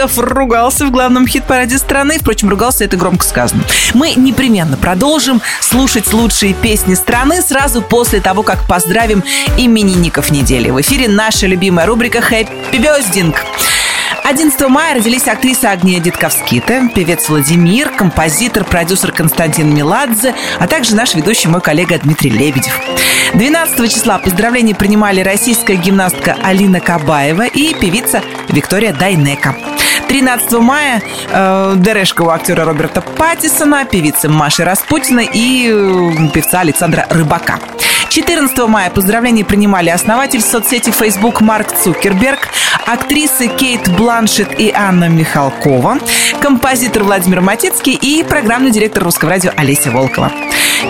Басков 0.00 0.18
ругался 0.18 0.86
в 0.86 0.90
главном 0.90 1.26
хит-параде 1.26 1.76
страны. 1.76 2.18
Впрочем, 2.18 2.48
ругался 2.48 2.84
это 2.84 2.96
громко 2.96 3.22
сказано. 3.22 3.64
Мы 3.92 4.14
непременно 4.14 4.78
продолжим 4.78 5.42
слушать 5.60 6.12
лучшие 6.14 6.54
песни 6.54 6.94
страны 6.94 7.42
сразу 7.42 7.82
после 7.82 8.20
того, 8.20 8.42
как 8.42 8.66
поздравим 8.66 9.22
именинников 9.58 10.30
недели. 10.30 10.70
В 10.70 10.80
эфире 10.80 11.08
наша 11.08 11.46
любимая 11.46 11.86
рубрика 11.86 12.22
«Хэппи 12.22 12.78
Бёздинг». 12.78 13.44
11 14.24 14.68
мая 14.68 14.94
родились 14.94 15.26
актриса 15.28 15.70
Агния 15.70 16.00
Дитковскита, 16.00 16.88
певец 16.94 17.28
Владимир, 17.28 17.90
композитор, 17.90 18.64
продюсер 18.64 19.12
Константин 19.12 19.74
Меладзе, 19.74 20.34
а 20.58 20.66
также 20.66 20.94
наш 20.94 21.14
ведущий 21.14 21.48
мой 21.48 21.60
коллега 21.60 21.98
Дмитрий 21.98 22.30
Лебедев. 22.30 22.72
12 23.34 23.92
числа 23.92 24.18
поздравления 24.18 24.74
принимали 24.74 25.20
российская 25.20 25.76
гимнастка 25.76 26.36
Алина 26.42 26.80
Кабаева 26.80 27.46
и 27.46 27.74
певица 27.74 28.22
Виктория 28.48 28.92
Дайнека. 28.92 29.69
13 30.10 30.52
мая 30.54 31.00
э, 31.30 31.74
Дерешка 31.76 32.22
у 32.22 32.30
актера 32.30 32.64
Роберта 32.64 33.00
Паттисона, 33.00 33.84
певицы 33.84 34.28
Маши 34.28 34.64
Распутина 34.64 35.20
и 35.20 35.70
э, 35.70 36.28
певца 36.34 36.62
Александра 36.62 37.06
Рыбака. 37.10 37.60
14 38.08 38.58
мая 38.66 38.90
поздравления 38.90 39.44
принимали 39.44 39.88
основатель 39.88 40.40
соцсети 40.40 40.90
Facebook 40.90 41.40
Марк 41.40 41.68
Цукерберг, 41.70 42.48
актрисы 42.88 43.46
Кейт 43.46 43.88
Бланшет 43.88 44.58
и 44.58 44.72
Анна 44.74 45.08
Михалкова, 45.08 45.98
композитор 46.42 47.04
Владимир 47.04 47.40
Матецкий 47.40 47.94
и 47.94 48.24
программный 48.24 48.72
директор 48.72 49.04
Русского 49.04 49.30
радио 49.30 49.52
Олеся 49.56 49.92
Волкова. 49.92 50.32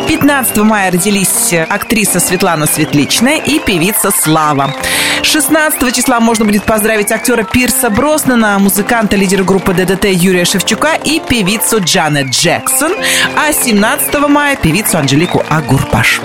15 0.09 0.57
мая 0.59 0.91
родились 0.91 1.53
актриса 1.69 2.21
Светлана 2.21 2.67
Светличная 2.67 3.37
и 3.37 3.59
певица 3.59 4.11
Слава. 4.11 4.75
16 5.23 5.95
числа 5.95 6.21
можно 6.21 6.45
будет 6.45 6.65
поздравить 6.65 7.13
актера 7.13 7.43
Пирса 7.43 7.91
Броснана, 7.91 8.59
музыканта, 8.59 9.17
лидера 9.17 9.45
группы 9.45 9.75
ДДТ 9.75 10.07
Юрия 10.07 10.45
Шевчука 10.45 10.95
и 10.95 11.21
певицу 11.21 11.81
Джанет 11.81 12.31
Джексон, 12.31 12.93
а 13.37 13.53
17 13.53 14.19
мая 14.29 14.57
певицу 14.57 14.99
Анжелику 14.99 15.43
Агурпаш. 15.49 16.21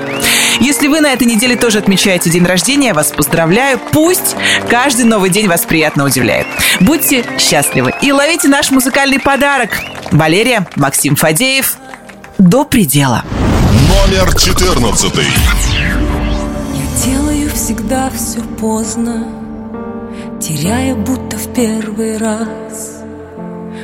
Если 0.60 0.88
вы 0.88 1.02
на 1.02 1.14
этой 1.14 1.28
неделе 1.28 1.56
тоже 1.56 1.80
отмечаете 1.80 2.30
день 2.30 2.46
рождения, 2.46 2.94
вас 2.94 3.12
поздравляю. 3.12 3.80
Пусть 3.92 4.36
каждый 4.70 5.06
новый 5.06 5.30
день 5.30 5.48
вас 5.48 5.62
приятно 5.62 6.06
удивляет. 6.06 6.48
Будьте 6.80 7.26
счастливы 7.40 7.94
и 8.02 8.12
ловите 8.12 8.48
наш 8.48 8.72
музыкальный 8.72 9.20
подарок. 9.20 9.72
Валерия, 10.12 10.68
Максим 10.76 11.16
Фадеев. 11.16 11.78
До 12.38 12.66
предела. 12.66 13.24
Номер 13.88 14.36
четырнадцатый. 14.36 15.26
Всегда 17.66 18.12
все 18.12 18.42
поздно 18.60 19.26
Теряя 20.40 20.94
будто 20.94 21.36
в 21.36 21.52
первый 21.52 22.16
раз 22.20 23.02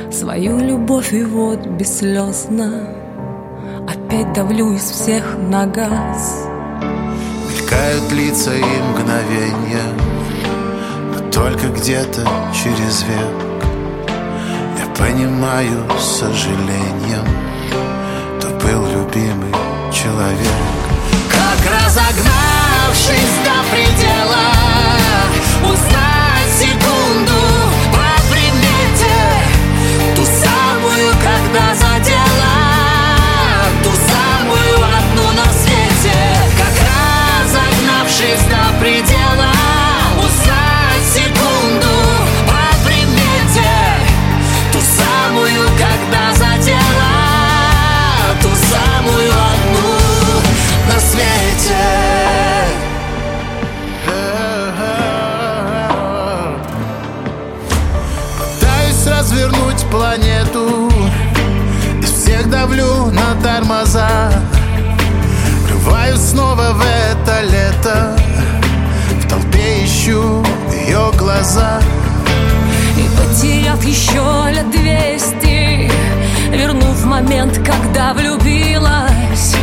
Свою 0.08 0.60
любовь 0.60 1.12
и 1.12 1.24
вот 1.24 1.66
бесслезно 1.66 2.94
Опять 3.88 4.32
давлю 4.34 4.72
из 4.72 4.82
всех 4.82 5.36
на 5.50 5.66
газ. 5.66 6.46
Мелькают 7.50 8.12
лица 8.12 8.54
и 8.54 8.62
мгновения 8.62 9.88
Но 11.12 11.32
только 11.32 11.66
где-то 11.66 12.24
через 12.54 13.02
век. 13.02 14.14
Я 14.78 14.94
понимаю 14.94 15.90
с 15.98 16.20
сожалением 16.20 17.26
То 18.40 18.46
был 18.64 18.86
любимый 18.86 19.52
человек 19.92 20.81
разогнавшись 21.92 23.36
до 23.44 23.70
предела 23.70 24.52
Узнать 25.62 26.21
на 63.12 63.34
тормоза. 63.42 64.32
Врываюсь 65.66 66.20
снова 66.20 66.72
в 66.72 66.82
это 66.82 67.42
лето. 67.42 68.16
В 69.20 69.28
толпе 69.28 69.84
ищу 69.84 70.44
ее 70.72 71.12
глаза. 71.16 71.80
И 72.96 73.08
потеряв 73.16 73.82
еще 73.84 74.50
лет 74.52 74.70
двести 74.70 75.90
Вернув 76.50 77.04
момент, 77.04 77.58
когда 77.64 78.12
влюбилась. 78.12 79.54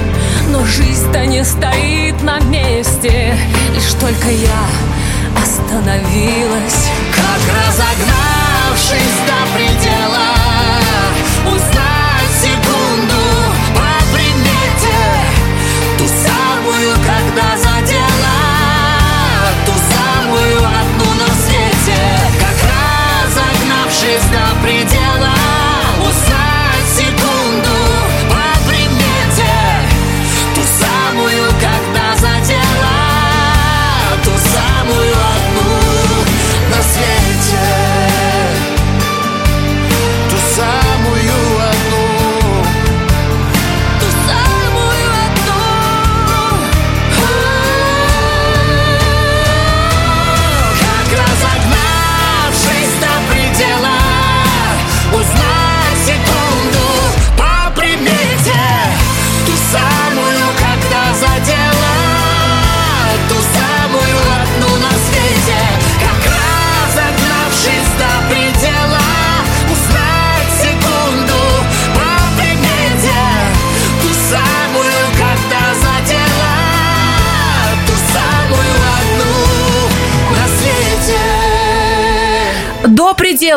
Но 0.49 0.65
жизнь-то 0.65 1.25
не 1.27 1.45
стоит 1.45 2.23
на 2.23 2.39
месте 2.39 3.37
Лишь 3.75 3.93
только 3.99 4.29
я 4.29 4.65
остановилась. 5.41 6.87
Как 7.15 7.41
разогнавшись 7.55 9.19
до 9.27 9.55
предела 9.55 10.33
Узнать 11.55 11.78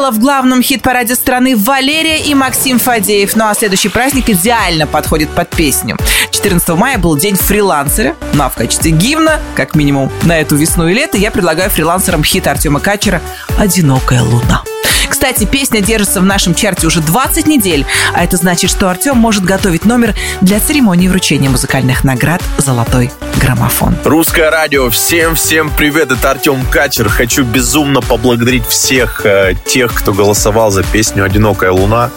Предела 0.02 0.18
в 0.18 0.18
главном 0.18 0.62
хит-параде 0.62 1.14
страны 1.14 1.56
Валерия 1.56 2.18
и 2.18 2.34
Максим 2.34 2.80
Фадеев. 2.80 3.36
Ну 3.36 3.46
а 3.46 3.54
следующий 3.54 3.88
праздник 3.88 4.30
идеально 4.30 4.88
подходит 4.88 5.30
под 5.30 5.48
песню. 5.50 5.96
14 6.32 6.70
мая 6.70 6.98
был 6.98 7.16
день 7.16 7.36
фрилансера. 7.36 8.16
Ну 8.34 8.42
а 8.42 8.48
в 8.48 8.54
качестве 8.56 8.90
гимна, 8.90 9.38
как 9.54 9.76
минимум 9.76 10.10
на 10.24 10.40
эту 10.40 10.56
весну 10.56 10.88
и 10.88 10.92
лето, 10.92 11.18
я 11.18 11.30
предлагаю 11.30 11.70
фрилансерам 11.70 12.24
хит 12.24 12.48
Артема 12.48 12.80
Качера 12.80 13.22
«Одинокая 13.56 14.24
луна». 14.24 14.64
Кстати, 15.12 15.44
песня 15.44 15.82
держится 15.82 16.22
в 16.22 16.24
нашем 16.24 16.54
чарте 16.54 16.86
уже 16.86 17.00
20 17.02 17.46
недель, 17.46 17.84
а 18.14 18.24
это 18.24 18.38
значит, 18.38 18.70
что 18.70 18.88
Артем 18.88 19.18
может 19.18 19.44
готовить 19.44 19.84
номер 19.84 20.14
для 20.40 20.58
церемонии 20.58 21.06
вручения 21.06 21.50
музыкальных 21.50 22.02
наград 22.02 22.42
«Золотой 22.56 23.12
граммофон». 23.36 23.94
Русское 24.04 24.48
радио, 24.50 24.88
всем-всем 24.88 25.70
привет, 25.76 26.10
это 26.12 26.30
Артем 26.30 26.64
Качер. 26.64 27.10
Хочу 27.10 27.44
безумно 27.44 28.00
поблагодарить 28.00 28.66
всех 28.66 29.26
э, 29.26 29.54
тех, 29.66 29.92
кто 29.92 30.14
голосовал 30.14 30.70
за 30.70 30.82
песню 30.82 31.24
«Одинокая 31.24 31.72
луна». 31.72 32.10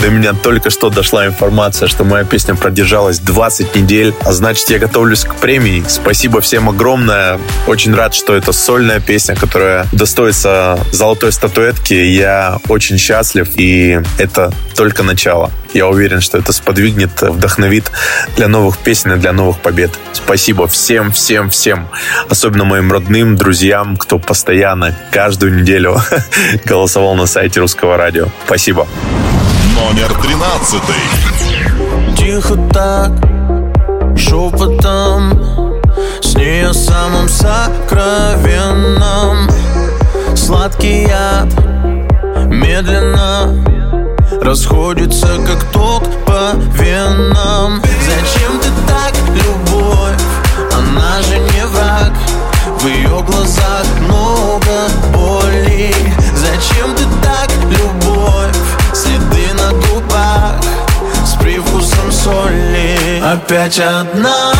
До 0.00 0.08
меня 0.08 0.32
только 0.32 0.70
что 0.70 0.88
дошла 0.88 1.26
информация, 1.26 1.88
что 1.88 2.04
моя 2.04 2.24
песня 2.24 2.54
продержалась 2.54 3.18
20 3.18 3.76
недель, 3.76 4.14
а 4.24 4.32
значит, 4.32 4.70
я 4.70 4.78
готовлюсь 4.78 5.24
к 5.24 5.34
премии. 5.34 5.84
Спасибо 5.86 6.40
всем 6.40 6.70
огромное. 6.70 7.38
Очень 7.66 7.94
рад, 7.94 8.14
что 8.14 8.34
это 8.34 8.52
сольная 8.52 9.00
песня, 9.00 9.36
которая 9.36 9.86
достоится 9.92 10.78
золотой 10.90 11.32
статуэтки. 11.32 11.94
Я 11.94 12.29
очень 12.68 12.98
счастлив, 12.98 13.48
и 13.56 14.00
это 14.18 14.52
только 14.74 15.02
начало. 15.02 15.50
Я 15.72 15.86
уверен, 15.88 16.20
что 16.20 16.38
это 16.38 16.52
сподвигнет, 16.52 17.22
вдохновит 17.22 17.90
для 18.36 18.48
новых 18.48 18.78
песен 18.78 19.12
и 19.12 19.16
для 19.16 19.32
новых 19.32 19.60
побед. 19.60 19.90
Спасибо 20.12 20.66
всем, 20.66 21.12
всем, 21.12 21.50
всем. 21.50 21.88
Особенно 22.28 22.64
моим 22.64 22.90
родным, 22.90 23.36
друзьям, 23.36 23.96
кто 23.96 24.18
постоянно, 24.18 24.96
каждую 25.12 25.54
неделю 25.54 26.00
голосовал 26.64 27.14
на 27.14 27.26
сайте 27.26 27.60
Русского 27.60 27.96
радио. 27.96 28.26
Спасибо. 28.46 28.86
Номер 29.74 30.08
тринадцатый. 30.20 30.96
Тихо 32.16 32.56
так, 32.72 33.12
шепотом 34.16 35.80
С 36.20 36.34
ней 36.34 36.66
о 36.66 36.74
самом 36.74 37.28
сокровенном 37.28 38.90
Сладкий 40.36 41.06
яд 41.08 41.69
медленно 42.50 43.54
Расходится, 44.42 45.26
как 45.46 45.64
ток 45.72 46.02
по 46.24 46.52
венам. 46.74 47.82
Зачем 48.06 48.58
ты 48.60 48.68
так, 48.86 49.12
любовь? 49.34 50.22
Она 50.72 51.20
же 51.22 51.38
не 51.38 51.66
враг. 51.66 52.12
В 52.80 52.86
ее 52.86 53.22
глазах 53.22 53.84
много 54.00 54.88
боли. 55.12 55.94
Зачем 56.34 56.94
ты 56.94 57.04
так, 57.22 57.50
любовь? 57.68 58.56
Следы 58.94 59.52
на 59.54 59.72
губах 59.72 60.60
с 61.26 61.34
привкусом 61.34 62.10
соли. 62.10 63.22
Опять 63.22 63.78
одна, 63.78 64.52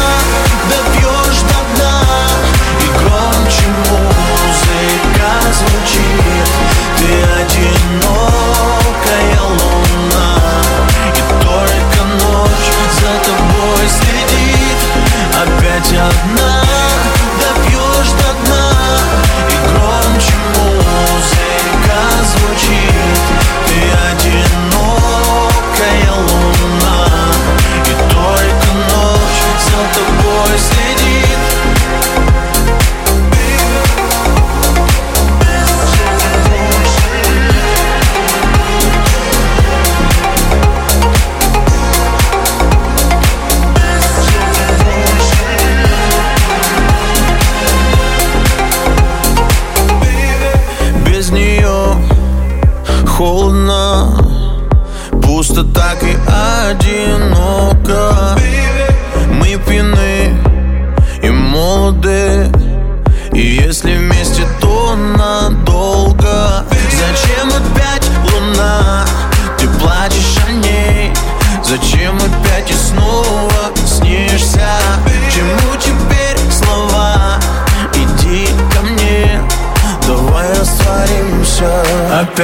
Опять 16.00 16.14
одна, 16.24 16.49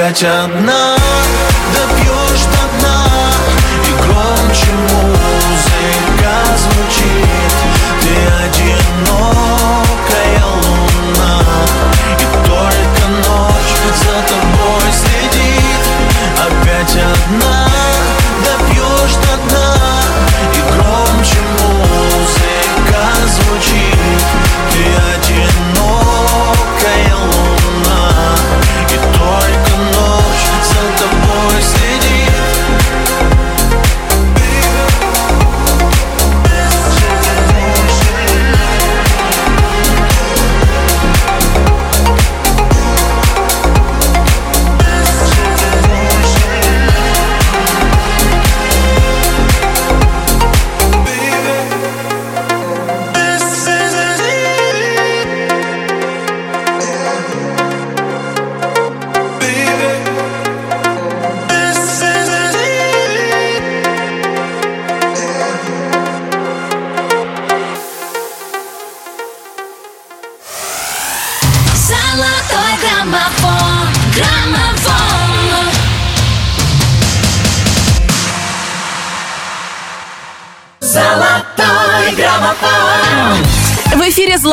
Опять 0.06 0.22
одна, 0.22 0.95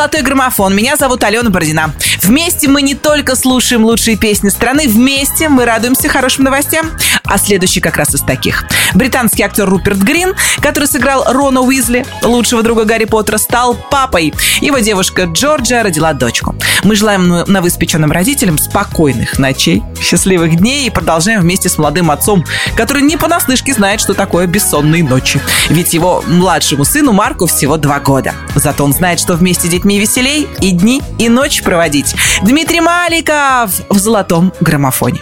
«Золотой 0.04 0.22
граммофон». 0.22 0.76
Меня 0.76 0.98
зовут 0.98 1.24
Алена 1.24 1.50
Бородина. 1.50 1.94
Вместе 2.22 2.68
мы 2.68 2.82
не 2.82 2.94
только 2.94 3.38
слушаем 3.38 3.86
лучшие 3.86 4.18
песни 4.18 4.50
страны, 4.50 4.90
вместе 4.90 5.48
мы 5.48 5.64
радуемся 5.64 6.10
хорошим 6.10 6.44
новостям. 6.44 6.92
А 7.24 7.38
следующий 7.38 7.80
как 7.80 7.96
раз 7.96 8.14
из 8.14 8.20
таких. 8.20 8.66
Британский 8.94 9.44
актер 9.44 9.66
Руперт 9.66 9.98
Грин, 10.00 10.36
который 10.62 10.90
сыграл 10.90 11.24
Рона 11.32 11.62
Уизли, 11.62 12.06
лучшего 12.22 12.64
друга 12.64 12.84
Гарри 12.84 13.06
Поттера, 13.06 13.38
стал 13.38 13.76
папой. 13.76 14.34
Его 14.60 14.80
девушка 14.80 15.24
Джорджия 15.24 15.84
родила 15.84 16.12
дочку. 16.12 16.54
Мы 16.84 16.98
желаем 16.98 17.30
новоиспеченным 17.48 18.12
родителям 18.12 18.58
спокойных 18.58 19.40
ночей, 19.40 19.84
счастливых 20.02 20.58
дней 20.58 20.86
и 20.86 20.90
продолжаем 20.90 21.40
вместе 21.40 21.70
с 21.70 21.78
молодым 21.78 22.12
отцом, 22.12 22.44
который 22.76 23.04
не 23.04 23.16
понаслышке 23.16 23.74
знает, 23.74 24.02
что 24.02 24.14
такое 24.14 24.48
бессонные 24.48 25.04
ночи. 25.04 25.42
Ведь 25.70 25.94
его 25.94 26.24
младшему 26.28 26.84
сыну 26.84 27.14
Марку 27.14 27.46
всего 27.46 27.78
два 27.78 28.02
года. 28.02 28.34
Зато 28.54 28.84
он 28.84 28.94
знает, 28.94 29.20
что 29.22 29.36
вместе 29.36 29.68
с 29.68 29.72
детьми 29.72 29.93
веселей 30.00 30.48
и 30.62 30.72
дни, 30.72 31.02
и 31.20 31.30
ночь 31.30 31.62
проводить. 31.62 32.16
Дмитрий 32.42 32.82
Маликов 32.82 33.72
в 33.90 33.98
золотом 33.98 34.54
граммофоне. 34.60 35.22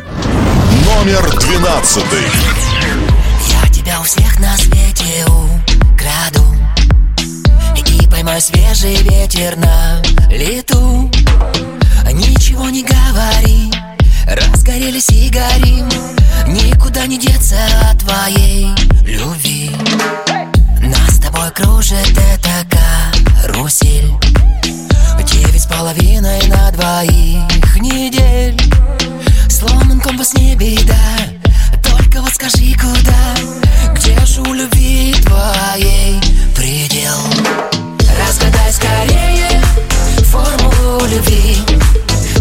Номер 0.85 1.21
двенадцатый. 1.39 2.27
Я 3.49 3.69
тебя 3.69 3.99
у 3.99 4.03
всех 4.03 4.39
на 4.39 4.55
свете 4.57 5.25
украду 5.27 6.43
И 7.75 8.07
поймаю 8.07 8.41
свежий 8.41 8.95
ветер 8.97 9.57
на 9.57 10.01
лету 10.29 11.09
Ничего 12.11 12.69
не 12.69 12.83
говори, 12.83 13.71
разгорелись 14.27 15.09
и 15.09 15.29
горим 15.29 15.87
Никуда 16.47 17.07
не 17.07 17.17
деться 17.17 17.57
от 17.89 17.99
твоей 17.99 18.69
любви 19.05 19.71
Нас 20.81 21.15
с 21.15 21.19
тобой 21.19 21.51
кружит 21.51 22.17
эта 22.17 22.67
карусель 23.41 24.20
половиной 25.71 26.41
на 26.47 26.71
двоих 26.71 27.77
недель. 27.79 28.57
Сломан 29.49 29.99
компас 29.99 30.33
не 30.33 30.55
беда 30.55 30.95
Только 31.83 32.21
вот 32.21 32.31
скажи 32.33 32.73
куда? 32.73 33.35
Где 33.95 34.25
же 34.25 34.41
у 34.41 34.53
любви 34.53 35.15
твоей 35.23 36.19
предел? 36.55 37.17
Разгадай 38.19 38.71
скорее 38.71 39.61
формулу 40.25 41.05
любви. 41.05 41.57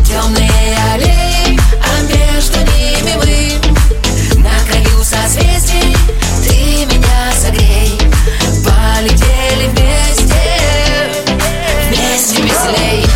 Темные 0.07 0.77
аллеи, 0.95 1.59
а 1.83 2.03
между 2.03 2.59
ними 2.73 3.14
мы. 3.16 4.40
На 4.40 4.55
краю 4.69 5.05
созвездий 5.05 5.97
ты 6.45 6.87
меня 6.87 7.33
согрей. 7.40 7.99
Полетели 8.64 9.69
вместе, 9.69 10.43
вместе 11.88 12.43
веселей 12.43 13.10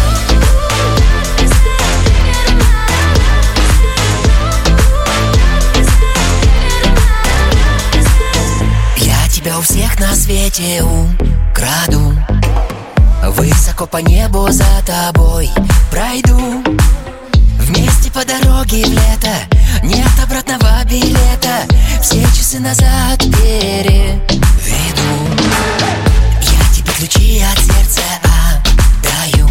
на 10.06 10.14
свете 10.14 10.82
украду. 10.82 12.14
Высоко 13.28 13.86
по 13.86 13.98
небу 13.98 14.46
за 14.50 14.66
тобой 14.86 15.50
пройду. 15.90 16.62
Вместе 17.58 18.10
по 18.10 18.24
дороге 18.24 18.84
в 18.84 18.90
лето 18.90 19.34
Нет 19.82 20.10
обратного 20.22 20.84
билета. 20.84 21.66
Все 22.02 22.22
часы 22.36 22.60
назад 22.60 23.18
переведу. 23.18 24.20
Я 26.40 26.74
тебе 26.74 26.92
ключи 26.98 27.42
от 27.42 27.58
сердца 27.58 28.02
отдаю. 28.22 29.48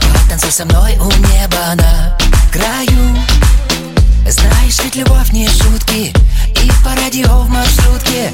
Потанцуй 0.00 0.50
со 0.50 0.64
мной 0.64 0.96
у 0.98 1.10
неба 1.28 1.74
на 1.76 2.18
краю. 2.50 3.16
Знаешь, 4.28 4.80
ведь 4.82 4.96
любовь 4.96 5.32
не 5.32 5.46
шутки 5.46 6.14
И 6.62 6.72
по 6.84 6.94
радио 6.94 7.42
в 7.42 7.50
маршрутке 7.50 8.30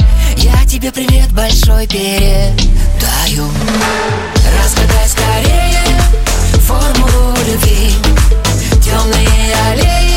тебе 0.69 0.93
привет 0.93 1.33
большой 1.33 1.87
передаю. 1.87 3.49
Разгадай 4.61 5.09
скорее 5.09 5.83
формулу 6.61 7.35
любви. 7.47 7.95
Темные 8.85 9.55
аллеи, 9.71 10.08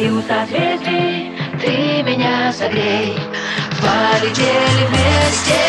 Краю 0.00 0.22
созвездий 0.22 1.30
ты 1.60 2.02
меня 2.02 2.50
согрей. 2.54 3.18
Полетели 3.82 4.86
вместе, 4.88 5.60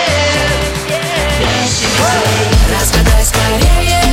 вместе 1.37 1.85
веселей 1.85 2.47
Разгадай 2.73 3.25
скорее 3.25 4.10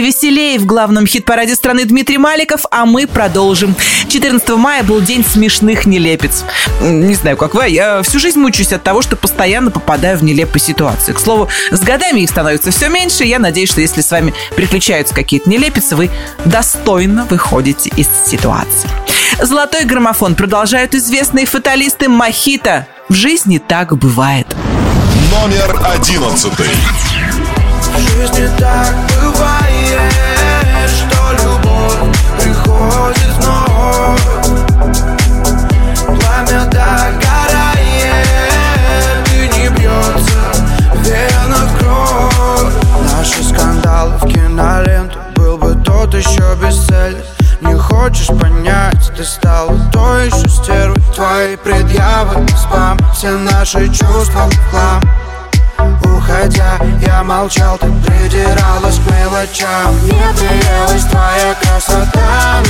Веселее, 0.00 0.58
в 0.58 0.66
главном 0.66 1.06
хит-параде 1.06 1.54
страны 1.54 1.84
Дмитрий 1.84 2.18
Маликов, 2.18 2.64
а 2.70 2.86
мы 2.86 3.06
продолжим. 3.06 3.74
14 4.08 4.48
мая 4.50 4.82
был 4.82 5.00
день 5.00 5.24
смешных 5.24 5.86
нелепец. 5.86 6.44
Не 6.80 7.14
знаю, 7.14 7.36
как 7.36 7.54
вы, 7.54 7.64
а 7.64 7.68
я 7.68 8.02
всю 8.02 8.18
жизнь 8.18 8.38
мучаюсь 8.38 8.72
от 8.72 8.82
того, 8.82 9.02
что 9.02 9.16
постоянно 9.16 9.70
попадаю 9.70 10.18
в 10.18 10.24
нелепые 10.24 10.60
ситуации. 10.60 11.12
К 11.12 11.20
слову, 11.20 11.48
с 11.70 11.80
годами 11.80 12.20
их 12.20 12.30
становится 12.30 12.70
все 12.70 12.88
меньше. 12.88 13.24
Я 13.24 13.38
надеюсь, 13.38 13.70
что 13.70 13.80
если 13.80 14.00
с 14.00 14.10
вами 14.10 14.34
приключаются 14.56 15.14
какие-то 15.14 15.48
нелепицы, 15.48 15.96
вы 15.96 16.10
достойно 16.44 17.24
выходите 17.26 17.90
из 17.96 18.08
ситуации. 18.26 18.88
Золотой 19.40 19.84
граммофон 19.84 20.34
продолжают 20.34 20.94
известные 20.94 21.46
фаталисты 21.46 22.08
Мохито. 22.08 22.86
В 23.08 23.14
жизни 23.14 23.58
так 23.58 23.96
бывает. 23.96 24.46
Номер 25.30 25.80
одиннадцатый. 25.94 26.66
В 27.96 28.16
жизни 28.16 28.48
так 28.58 29.09
приходит 32.90 33.36
Пламя 36.06 36.64
догорает, 36.66 38.26
и 39.32 39.48
не 39.58 39.68
бьется 39.68 40.42
в 40.94 41.02
кровь. 41.78 42.74
Наши 43.12 43.42
скандалы 43.44 44.12
в 44.18 44.26
киноленту 44.26 45.18
Был 45.36 45.56
бы 45.58 45.74
тот 45.84 46.14
еще 46.14 46.56
бестселлер. 46.60 47.24
Не 47.60 47.74
хочешь 47.74 48.28
понять, 48.28 49.12
ты 49.16 49.24
еще 49.24 50.48
стервой. 50.48 51.00
Твои 51.14 51.56
предъявы, 51.56 52.46
спам, 52.56 52.98
все 53.12 53.30
наши 53.30 53.86
чувства 53.88 54.48
в 54.48 54.70
хлам. 54.70 55.02
Уходя, 56.04 56.78
я 57.06 57.22
молчал, 57.22 57.78
ты 57.78 57.86
придиралась 58.04 58.98
к 59.40 59.58
мелочам 59.58 59.94
Мне 60.02 60.34
приелась 60.36 61.04
твоя 61.04 61.54
красота, 61.54 62.62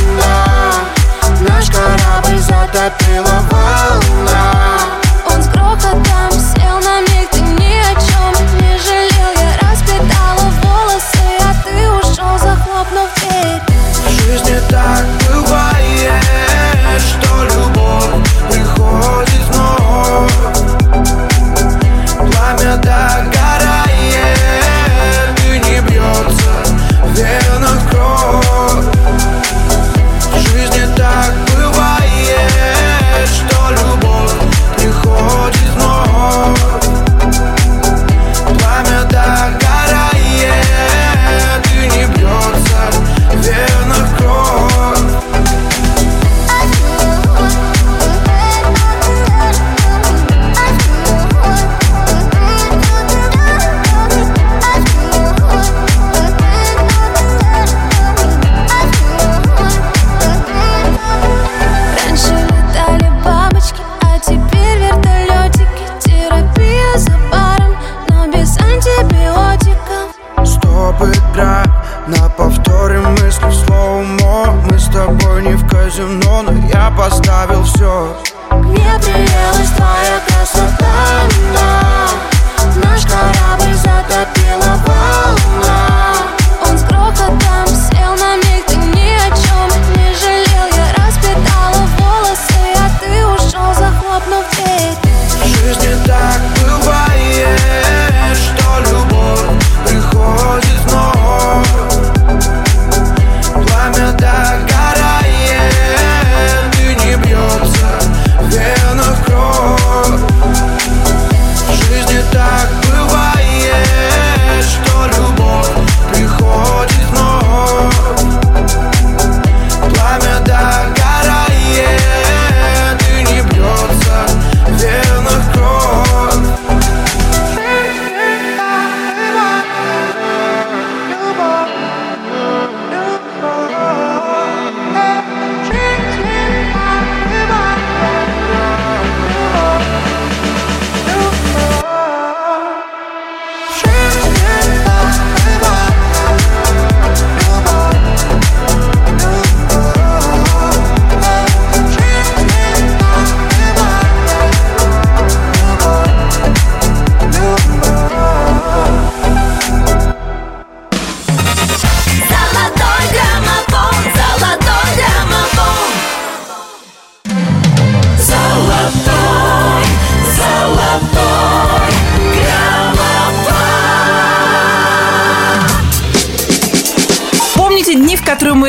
Наш 1.40 1.68
корабль 1.70 2.38
затопила 2.38 3.44
волна 3.50 4.59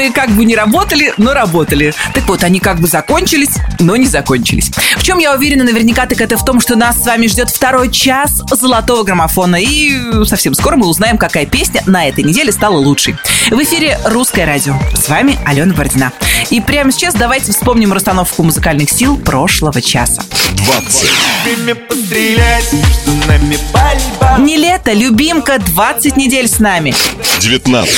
которые 0.02 0.14
как 0.14 0.36
бы 0.36 0.45
не 0.45 0.56
работали, 0.56 1.14
но 1.18 1.34
работали? 1.34 1.93
Так 2.14 2.28
вот, 2.28 2.43
они 2.43 2.60
как 2.60 2.80
бы 2.80 2.88
закончились, 2.88 3.58
но 3.80 3.95
не 3.95 4.08
закончились. 4.08 4.72
В 4.97 5.04
чем 5.04 5.20
я 5.20 5.36
уверена, 5.36 5.64
наверняка 5.64 6.08
так 6.08 6.20
это 6.22 6.38
в 6.38 6.45
том, 6.45 6.60
что 6.60 6.76
нас 6.76 7.04
с 7.04 7.06
вами 7.06 7.28
ждет 7.28 7.52
второй 7.52 7.91
час 7.91 8.41
золотого 8.52 9.04
граммофона. 9.04 9.58
И 9.62 10.26
совсем 10.26 10.56
скоро 10.56 10.76
мы 10.76 10.88
узнаем, 10.88 11.20
какая 11.20 11.45
песня 11.45 11.84
на 11.86 12.08
этой 12.08 12.24
неделе 12.24 12.52
стала 12.52 12.78
лучшей. 12.78 13.16
В 13.52 13.62
эфире 13.62 13.99
«Русское 14.06 14.45
радио». 14.45 14.74
С 14.95 15.08
вами 15.08 15.38
Алена 15.45 15.74
Бородина. 15.74 16.12
И 16.49 16.62
прямо 16.62 16.91
сейчас 16.91 17.14
давайте 17.14 17.52
вспомним 17.52 17.93
расстановку 17.93 18.41
музыкальных 18.41 18.89
сил 18.89 19.18
прошлого 19.18 19.84
часа. 19.84 20.24
20. 20.66 21.10
Время 21.43 21.76
пострелять, 21.76 22.74
между 22.74 23.28
нами 23.28 23.58
борьба 23.72 24.38
Не 24.39 24.58
лето, 24.58 24.93
любимка, 24.93 25.60
20 25.60 26.18
недель 26.18 26.47
с 26.47 26.58
нами. 26.58 26.95
19. 27.39 27.93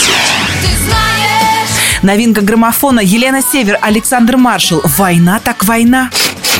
Новинка 2.03 2.41
граммофона 2.41 2.99
Елена 2.99 3.41
Север, 3.41 3.79
Александр 3.81 4.35
Маршал. 4.35 4.81
Война 4.83 5.39
так 5.39 5.63
война. 5.63 6.09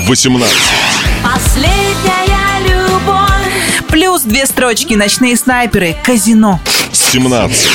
18. 0.08 0.58
Последняя 1.22 2.62
любовь 2.62 3.88
Плюс 3.90 4.22
две 4.22 4.46
строчки 4.46 4.94
«Ночные 4.94 5.36
снайперы», 5.36 5.98
«Казино». 6.02 6.62
17. 6.94 7.68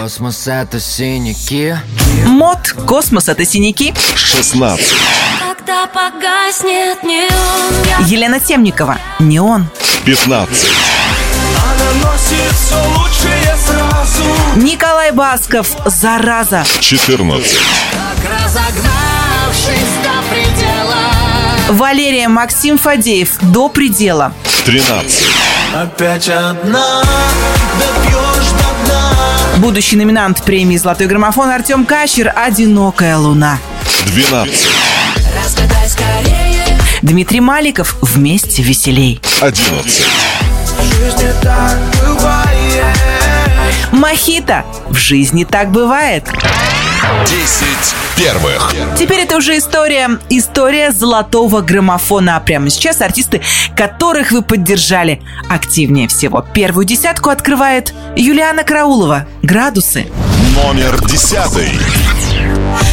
Космос 0.00 0.48
это 0.48 0.80
синяки 0.80 1.76
Мот, 2.26 2.74
космос, 2.86 3.28
это 3.28 3.44
синяки. 3.44 3.94
16. 4.16 4.84
Когда 5.38 5.86
погаснет 5.86 7.04
неон 7.04 7.74
я 8.00 8.04
Елена 8.04 8.40
Темникова, 8.40 8.98
«Неон». 9.20 9.68
15. 10.04 10.66
Она 11.62 12.10
носит 12.10 12.52
все 12.56 12.82
лучшее 12.98 13.56
сразу 13.64 13.91
Николай 14.56 15.12
Басков 15.12 15.68
«Зараза». 15.86 16.64
14. 16.80 17.58
Валерия 21.70 22.28
Максим 22.28 22.76
Фадеев 22.76 23.38
«До 23.40 23.70
предела». 23.70 24.34
13. 24.66 25.24
Опять 25.74 26.28
одна, 26.28 27.02
допьешь 27.78 28.50
до 28.50 28.84
дна 28.84 29.12
Будущий 29.56 29.96
номинант 29.96 30.42
премии 30.42 30.76
«Золотой 30.76 31.06
граммофон» 31.06 31.48
Артем 31.48 31.86
Качер 31.86 32.30
«Одинокая 32.36 33.16
луна». 33.16 33.58
12. 34.04 34.68
Дмитрий 37.00 37.40
Маликов 37.40 37.96
«Вместе 38.02 38.62
веселей». 38.62 39.18
11. 39.40 40.02
Мохито 44.02 44.64
«В 44.88 44.96
жизни 44.96 45.44
так 45.44 45.70
бывает». 45.70 46.24
10 47.24 47.94
первых. 48.16 48.74
Теперь 48.98 49.20
это 49.20 49.36
уже 49.36 49.56
история, 49.56 50.18
история 50.28 50.90
золотого 50.90 51.60
граммофона. 51.60 52.34
А 52.34 52.40
прямо 52.40 52.68
сейчас 52.68 53.00
артисты, 53.00 53.42
которых 53.76 54.32
вы 54.32 54.42
поддержали 54.42 55.22
активнее 55.48 56.08
всего. 56.08 56.44
Первую 56.52 56.84
десятку 56.84 57.30
открывает 57.30 57.94
Юлиана 58.16 58.64
Караулова 58.64 59.28
«Градусы». 59.42 60.08
Номер 60.56 61.00
10. 61.06 61.38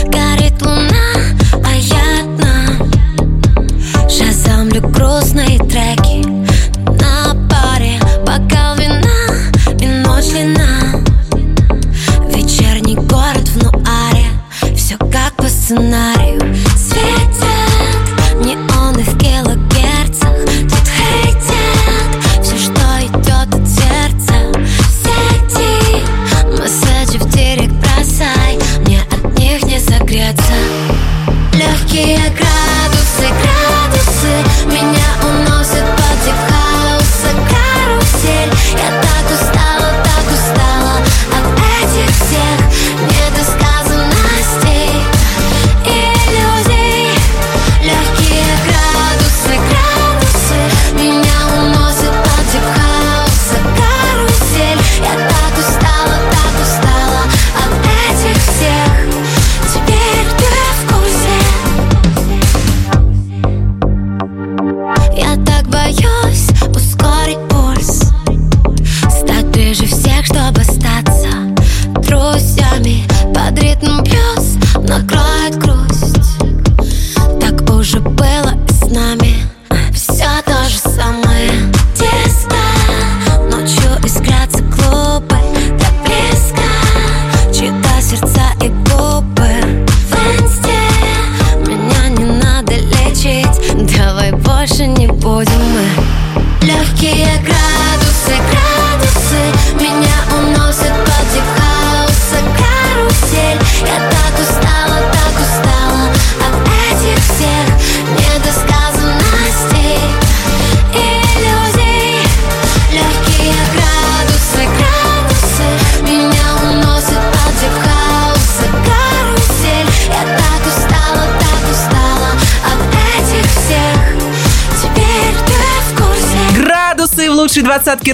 Горит 0.05 0.61
луна, 0.61 1.15
а 1.65 1.73
я 1.73 2.08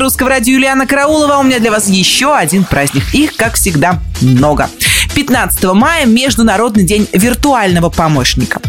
русского 0.06 0.30
радио 0.30 0.54
Юлиана 0.54 0.86
Караулова. 0.86 1.38
У 1.38 1.44
меня 1.44 1.58
для 1.58 1.72
вас 1.72 1.90
еще 1.90 2.36
один 2.36 2.64
праздник. 2.64 3.04
Их, 3.16 3.36
как 3.36 3.56
всегда, 3.56 4.00
много. 4.22 4.70
15 5.16 5.64
мая– 5.74 6.06
Международный 6.06 6.84
день 6.84 7.10
виртуального 7.12 7.90
помощника. 7.90 8.62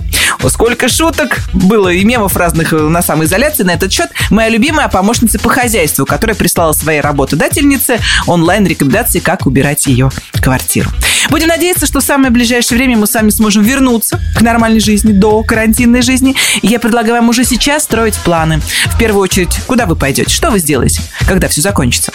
О, 0.42 0.48
сколько 0.48 0.88
шуток 0.88 1.40
было 1.52 1.90
и 1.90 2.04
мемов 2.04 2.36
разных 2.36 2.72
э, 2.72 2.78
на 2.78 3.02
самоизоляции 3.02 3.64
на 3.64 3.72
этот 3.72 3.92
счет. 3.92 4.08
Моя 4.30 4.48
любимая 4.48 4.88
помощница 4.88 5.38
по 5.38 5.50
хозяйству, 5.50 6.06
которая 6.06 6.34
прислала 6.34 6.72
своей 6.72 7.02
работодательнице 7.02 8.00
онлайн-рекомендации, 8.26 9.18
как 9.18 9.46
убирать 9.46 9.86
ее 9.86 10.10
квартиру. 10.40 10.90
Будем 11.30 11.48
надеяться, 11.48 11.86
что 11.86 12.00
в 12.00 12.04
самое 12.04 12.30
ближайшее 12.30 12.78
время 12.78 12.96
мы 12.96 13.06
с 13.06 13.14
вами 13.14 13.30
сможем 13.30 13.62
вернуться 13.62 14.20
к 14.36 14.40
нормальной 14.40 14.80
жизни, 14.80 15.12
до 15.12 15.42
карантинной 15.42 16.02
жизни. 16.02 16.34
И 16.62 16.68
я 16.68 16.78
предлагаю 16.78 17.16
вам 17.16 17.28
уже 17.28 17.44
сейчас 17.44 17.84
строить 17.84 18.14
планы. 18.16 18.60
В 18.86 18.98
первую 18.98 19.22
очередь, 19.22 19.60
куда 19.66 19.86
вы 19.86 19.96
пойдете? 19.96 20.32
Что 20.32 20.50
вы 20.50 20.58
сделаете, 20.58 21.02
когда 21.26 21.48
все 21.48 21.60
закончится? 21.60 22.12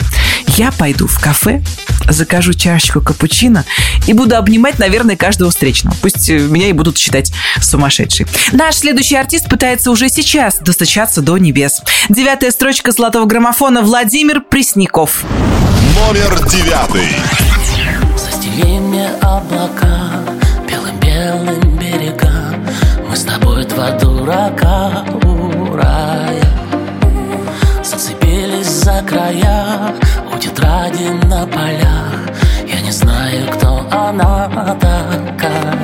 Я 0.57 0.71
пойду 0.71 1.07
в 1.07 1.19
кафе, 1.19 1.61
закажу 2.09 2.53
чашечку 2.53 3.01
капучино 3.01 3.65
и 4.07 4.13
буду 4.13 4.35
обнимать, 4.35 4.79
наверное, 4.79 5.15
каждого 5.15 5.51
встречного. 5.51 5.95
Пусть 6.01 6.29
э, 6.29 6.39
меня 6.39 6.67
и 6.67 6.73
будут 6.73 6.97
считать 6.97 7.31
сумасшедшей. 7.61 8.27
Наш 8.51 8.75
следующий 8.75 9.15
артист 9.15 9.49
пытается 9.49 9.91
уже 9.91 10.09
сейчас 10.09 10.57
достучаться 10.59 11.21
до 11.21 11.37
небес. 11.37 11.81
Девятая 12.09 12.51
строчка 12.51 12.91
золотого 12.91 13.25
граммофона 13.25 13.81
Владимир 13.81 14.41
Пресняков. 14.41 15.23
Номер 15.95 16.47
9. 16.47 17.60
Застели 18.51 18.79
мне 18.79 19.07
облака 19.21 20.09
белым-белым 20.67 21.77
берегам. 21.77 22.65
Мы 23.07 23.15
с 23.15 23.23
тобой 23.23 23.63
два 23.65 23.91
дурака 23.91 25.05
у 25.23 25.75
рая 25.75 26.43
Зацепились 27.83 28.67
за 28.67 29.03
края 29.07 29.93
у 30.33 30.37
тетради 30.37 31.09
на 31.27 31.45
полях. 31.47 32.13
Я 32.67 32.81
не 32.81 32.91
знаю, 32.91 33.47
кто 33.53 33.85
она 33.89 34.49
такая. 34.79 35.77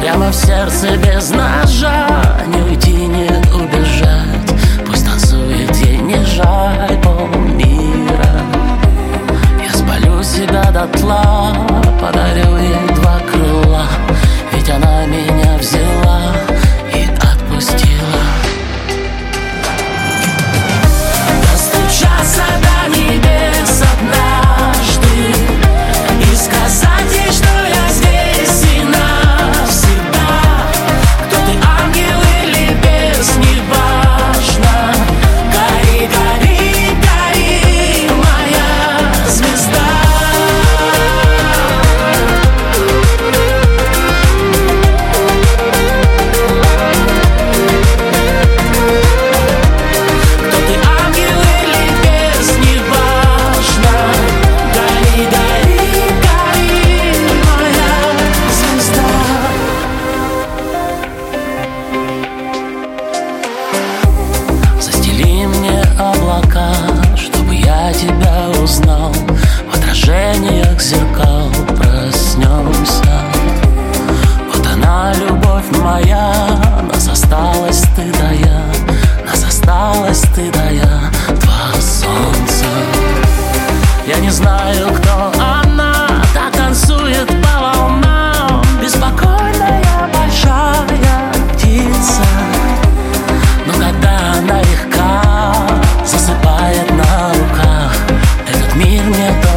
Прямо 0.00 0.30
в 0.30 0.34
сердце 0.34 0.96
без 0.96 1.30
ножа 1.30 2.08
Не 2.46 2.62
уйти, 2.62 2.92
не 2.92 3.28
убежать. 3.54 4.86
Пусть 4.86 5.04
танцует 5.06 5.72
день, 5.72 6.06
не 6.06 6.24
жаль 6.24 6.98
Я 7.02 7.71
себя 10.42 10.70
дотла 10.72 11.54
Подарю 12.00 12.56
ей 12.56 12.94
два 12.96 13.18
крыла 13.20 13.86
Ведь 14.52 14.70
она 14.70 15.06
меня 15.06 15.56
взяла 15.58 16.41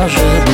是 0.08 0.45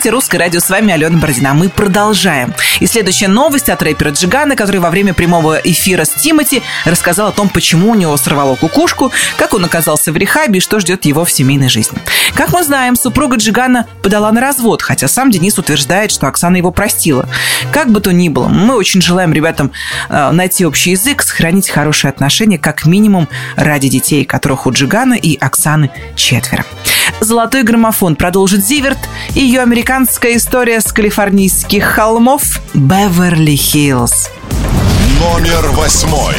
Вы 0.00 0.04
слушаете 0.04 0.12
«Русское 0.30 0.44
радио». 0.44 0.60
С 0.60 0.70
вами 0.70 0.92
Алена 0.92 1.18
Бородина. 1.18 1.54
Мы 1.54 1.68
продолжаем. 1.68 2.54
И 2.78 2.86
следующая 2.86 3.26
новость 3.26 3.68
от 3.68 3.82
рэпера 3.82 4.10
Джигана, 4.10 4.54
который 4.54 4.80
во 4.80 4.88
время 4.88 5.12
прямого 5.12 5.56
эфира 5.56 6.04
с 6.04 6.10
Тимати 6.10 6.62
рассказал 6.84 7.30
о 7.30 7.32
том, 7.32 7.48
почему 7.48 7.90
у 7.90 7.94
него 7.96 8.16
сорвало 8.16 8.54
кукушку, 8.54 9.10
как 9.36 9.54
он 9.54 9.64
оказался 9.64 10.12
в 10.12 10.16
рехабе 10.16 10.58
и 10.58 10.60
что 10.60 10.78
ждет 10.78 11.04
его 11.04 11.24
в 11.24 11.32
семейной 11.32 11.68
жизни. 11.68 11.98
Как 12.36 12.52
мы 12.52 12.62
знаем, 12.62 12.94
супруга 12.94 13.38
Джигана 13.38 13.88
подала 14.04 14.30
на 14.30 14.40
развод, 14.40 14.82
хотя 14.82 15.08
сам 15.08 15.32
Денис 15.32 15.58
утверждает, 15.58 16.12
что 16.12 16.28
Оксана 16.28 16.56
его 16.56 16.70
простила. 16.70 17.28
Как 17.72 17.90
бы 17.90 18.00
то 18.00 18.12
ни 18.12 18.28
было, 18.28 18.46
мы 18.46 18.76
очень 18.76 19.02
желаем 19.02 19.32
ребятам 19.32 19.72
э, 20.08 20.30
найти 20.30 20.64
общий 20.64 20.92
язык, 20.92 21.22
сохранить 21.22 21.68
хорошие 21.68 22.08
отношения, 22.08 22.58
как 22.58 22.86
минимум 22.86 23.28
ради 23.56 23.88
детей, 23.88 24.24
которых 24.24 24.66
у 24.66 24.72
Джигана 24.72 25.14
и 25.14 25.36
Оксаны 25.36 25.90
четверо. 26.14 26.64
Золотой 27.20 27.64
граммофон 27.64 28.16
продолжит 28.16 28.64
Зиверт 28.64 28.98
и 29.34 29.40
ее 29.40 29.60
американская 30.20 30.36
история 30.36 30.80
с 30.80 30.92
калифорнийских 30.92 31.84
холмов 31.84 32.60
Беверли-Хиллз. 32.74 34.28
Номер 35.18 35.70
восьмой. 35.70 36.34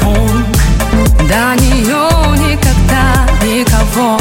До 0.00 1.60
нее 1.60 2.08
никогда 2.38 3.26
никого. 3.42 4.16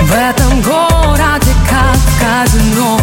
В 0.00 0.12
этом 0.12 0.60
городе 0.60 1.52
как 1.68 1.96
в 1.96 2.20
казино. 2.20 3.00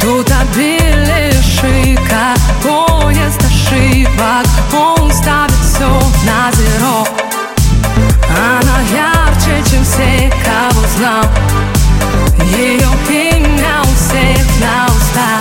Тут 0.00 0.30
обилие 0.30 1.32
шика 1.42 2.34
Поезд 2.62 3.42
ошибок. 3.44 4.46
Он 4.72 5.12
ставит 5.12 5.52
все 5.52 5.88
на 6.24 6.50
зеро. 6.52 7.06
Она 8.30 8.80
ярче, 8.90 9.70
чем 9.70 9.84
все, 9.84 10.32
кого 10.44 10.86
знал 10.96 11.63
устах 15.14 15.40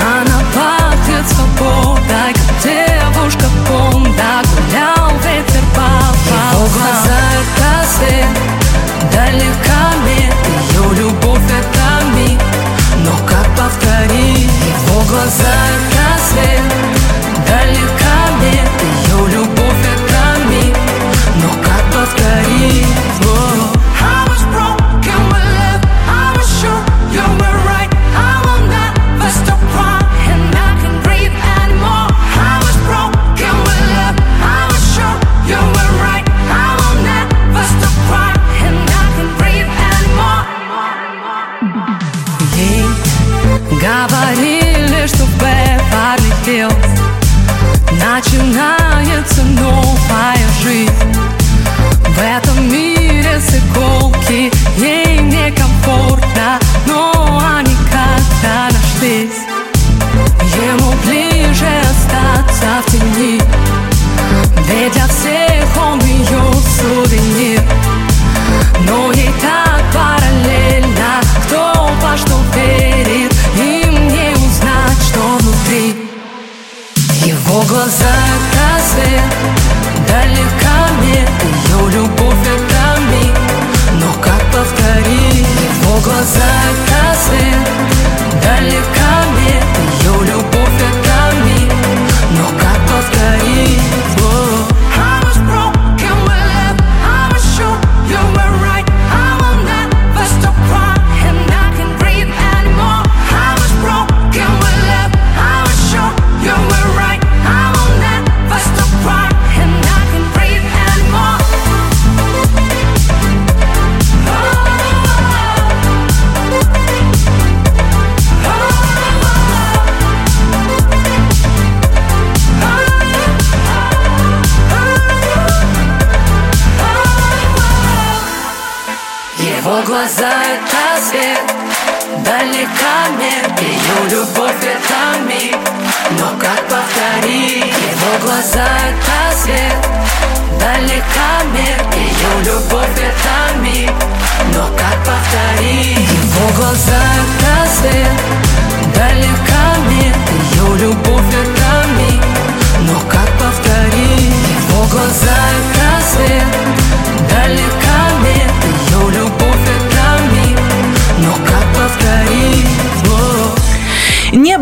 Она 0.00 0.40
пахнет 0.54 1.26
свободой, 1.28 2.32
как 2.34 2.62
девушка 2.62 3.46
Бонда 3.68 4.42
Гулял 4.54 5.10
ветер 5.18 5.64
по 5.74 5.88
Его 6.28 6.66
глаза 6.68 7.20
это 7.40 7.88
свет, 7.96 8.28
далека 9.12 9.92
нет 10.06 10.34
Ее 10.70 11.04
любовь 11.04 11.40
это 11.48 12.06
миг, 12.16 12.40
но 13.04 13.12
как 13.26 13.46
повторить? 13.56 14.50
Его 14.88 15.00
глаза 15.08 15.54
это 15.76 15.93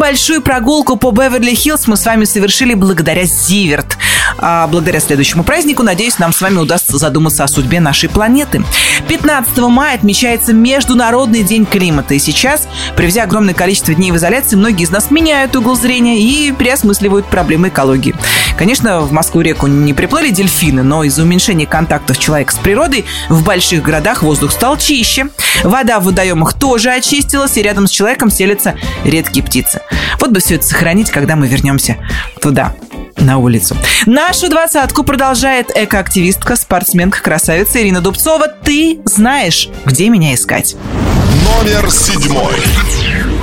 Небольшую 0.03 0.43
прогулку 0.43 0.97
по 0.97 1.13
Беверли-Хиллз 1.13 1.85
мы 1.87 1.97
с 1.97 2.05
вами 2.05 2.25
совершили 2.25 2.75
благодаря 2.75 3.25
Зиверт. 3.25 3.97
А 4.39 4.66
благодаря 4.66 5.01
следующему 5.01 5.45
празднику, 5.45 5.83
надеюсь, 5.83 6.18
нам 6.18 6.33
с 6.33 6.41
вами 6.41 6.59
удастся 6.59 6.99
задуматься 6.99 7.45
о 7.45 7.49
судьбе 7.49 7.80
нашей 7.80 8.09
планеты. 8.09 8.62
15 9.09 9.59
мая 9.59 9.95
отмечается 9.95 10.53
Международный 10.53 11.43
день 11.43 11.66
климата. 11.66 12.14
И 12.14 12.18
сейчас, 12.18 12.68
привезя 12.97 13.24
огромное 13.24 13.55
количество 13.55 13.95
дней 13.95 14.12
в 14.12 14.16
изоляции, 14.16 14.57
многие 14.57 14.85
из 14.85 14.91
нас 14.91 15.11
меняют 15.11 15.55
угол 15.57 15.76
зрения 15.76 16.20
и 16.20 16.53
переосмысливают 16.53 17.26
проблемы 17.26 17.68
экологии. 17.68 18.14
Конечно, 18.57 19.01
в 19.01 19.12
Москву-реку 19.12 19.66
не 19.66 19.95
приплыли 19.95 20.30
дельфины, 20.30 20.83
но 20.83 21.05
из-за 21.05 21.22
уменьшения 21.22 21.66
контактов 21.66 22.18
человека 22.18 22.53
с 22.53 22.59
природой 22.59 23.05
в 23.28 23.45
больших 23.45 23.83
городах 23.83 24.22
воздух 24.22 24.53
стал 24.53 24.76
чище. 24.76 25.28
Вода 25.64 26.01
в 26.01 26.05
водоемах 26.05 26.55
тоже 26.55 26.91
очистилась, 26.91 27.57
и 27.57 27.62
рядом 27.62 27.87
с 27.87 27.91
человеком 27.91 28.30
селятся 28.30 28.74
редкие 29.05 29.45
птицы. 29.45 29.80
Вот 30.18 30.30
бы 30.30 30.41
все 30.41 30.57
это 30.57 30.64
сохранить, 30.64 31.11
когда 31.11 31.37
мы 31.37 31.49
вернемся 31.49 31.97
туда, 32.41 32.74
на 33.17 33.39
улицу. 33.39 33.77
Нашу 34.07 34.49
двадцатку 34.49 35.05
продолжает 35.05 35.71
экоактивистка, 35.75 36.57
спортсменка, 36.57 37.23
красавица 37.23 37.81
Ирина 37.81 38.01
Дубцова. 38.01 38.49
Ты 38.49 39.01
знаешь, 39.05 39.69
где 39.85 40.09
меня 40.09 40.35
искать. 40.35 40.77
Номер 41.45 41.91
седьмой. 41.91 42.55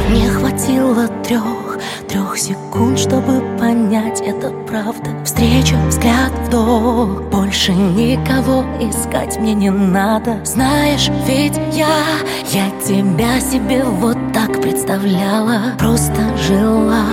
Не 0.09 0.28
хватило 0.30 1.07
трех, 1.24 1.78
трех 2.07 2.38
секунд, 2.38 2.97
чтобы 2.97 3.41
понять, 3.59 4.22
это 4.22 4.49
правда 4.67 5.11
Встреча, 5.24 5.76
взгляд, 5.88 6.32
вдох 6.47 7.22
Больше 7.30 7.74
никого 7.74 8.65
искать 8.80 9.38
мне 9.38 9.53
не 9.53 9.70
надо 9.70 10.43
Знаешь, 10.43 11.09
ведь 11.28 11.57
я, 11.74 12.05
я 12.51 12.72
тебя 12.84 13.39
себе 13.39 13.84
вот 13.84 14.17
так 14.34 14.59
представляла 14.59 15.76
Просто 15.78 16.36
жила, 16.47 17.05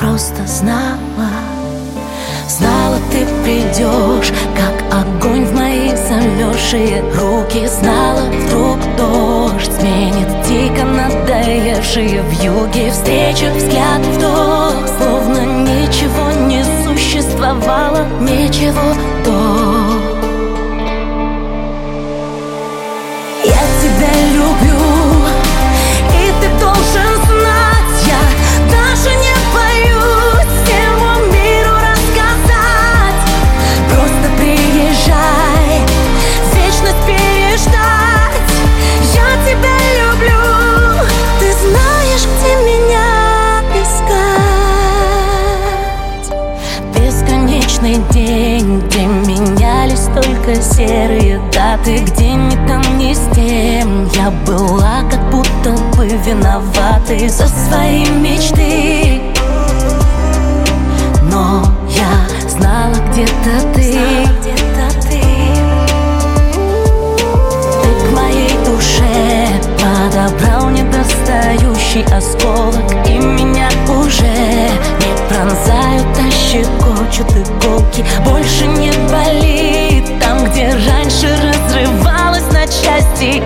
просто 0.00 0.46
знала. 0.46 1.30
Знала, 2.48 2.96
ты 3.12 3.24
придешь, 3.44 4.32
как 4.56 4.82
огонь 4.92 5.44
в 5.44 5.54
мои 5.54 5.94
замерзшие 5.94 7.02
руки. 7.14 7.66
Знала, 7.66 8.22
вдруг 8.22 8.78
дождь 8.96 9.70
сменит 9.78 10.28
дико 10.48 10.84
надоевшие 10.84 12.22
в 12.22 12.42
юге 12.42 12.90
Встреча, 12.90 13.52
взгляд, 13.54 14.00
вдох, 14.00 14.88
словно 14.98 15.44
ничего 15.62 16.32
не 16.48 16.64
существовало 16.84 18.06
Ничего 18.20 18.94
до 19.24 19.79
только 50.50 50.62
серые 50.62 51.40
даты 51.52 51.98
Где 51.98 52.34
ни 52.34 52.54
там, 52.66 52.82
ни 52.98 53.14
с 53.14 53.28
тем 53.34 54.08
Я 54.14 54.30
была 54.46 55.02
как 55.10 55.30
будто 55.30 55.72
бы 55.96 56.06
виноватой 56.06 57.28
за 57.28 57.46
свои 57.46 58.06
мечты. 58.06 59.20
Но 61.30 61.64
я 61.88 62.48
знала 62.48 62.94
где-то 63.12 63.72
ты. 63.74 63.92
Ты 67.82 67.88
к 68.00 68.12
моей 68.14 68.50
душе 68.64 69.48
подобрал 69.78 70.70
недостающий 70.70 72.04
осколок 72.12 73.06
И 73.06 73.18
меня 73.18 73.68
уже 73.88 74.99
пронзают, 75.30 76.06
а 76.18 76.30
щекочут 76.30 77.30
иголки. 77.30 78.04
Больше 78.24 78.66
не 78.66 78.90
болит 79.08 80.20
там, 80.20 80.44
где 80.50 80.70
раньше 80.70 81.28
разрывалась 81.28 82.52
на 82.52 82.66
части 82.66 83.40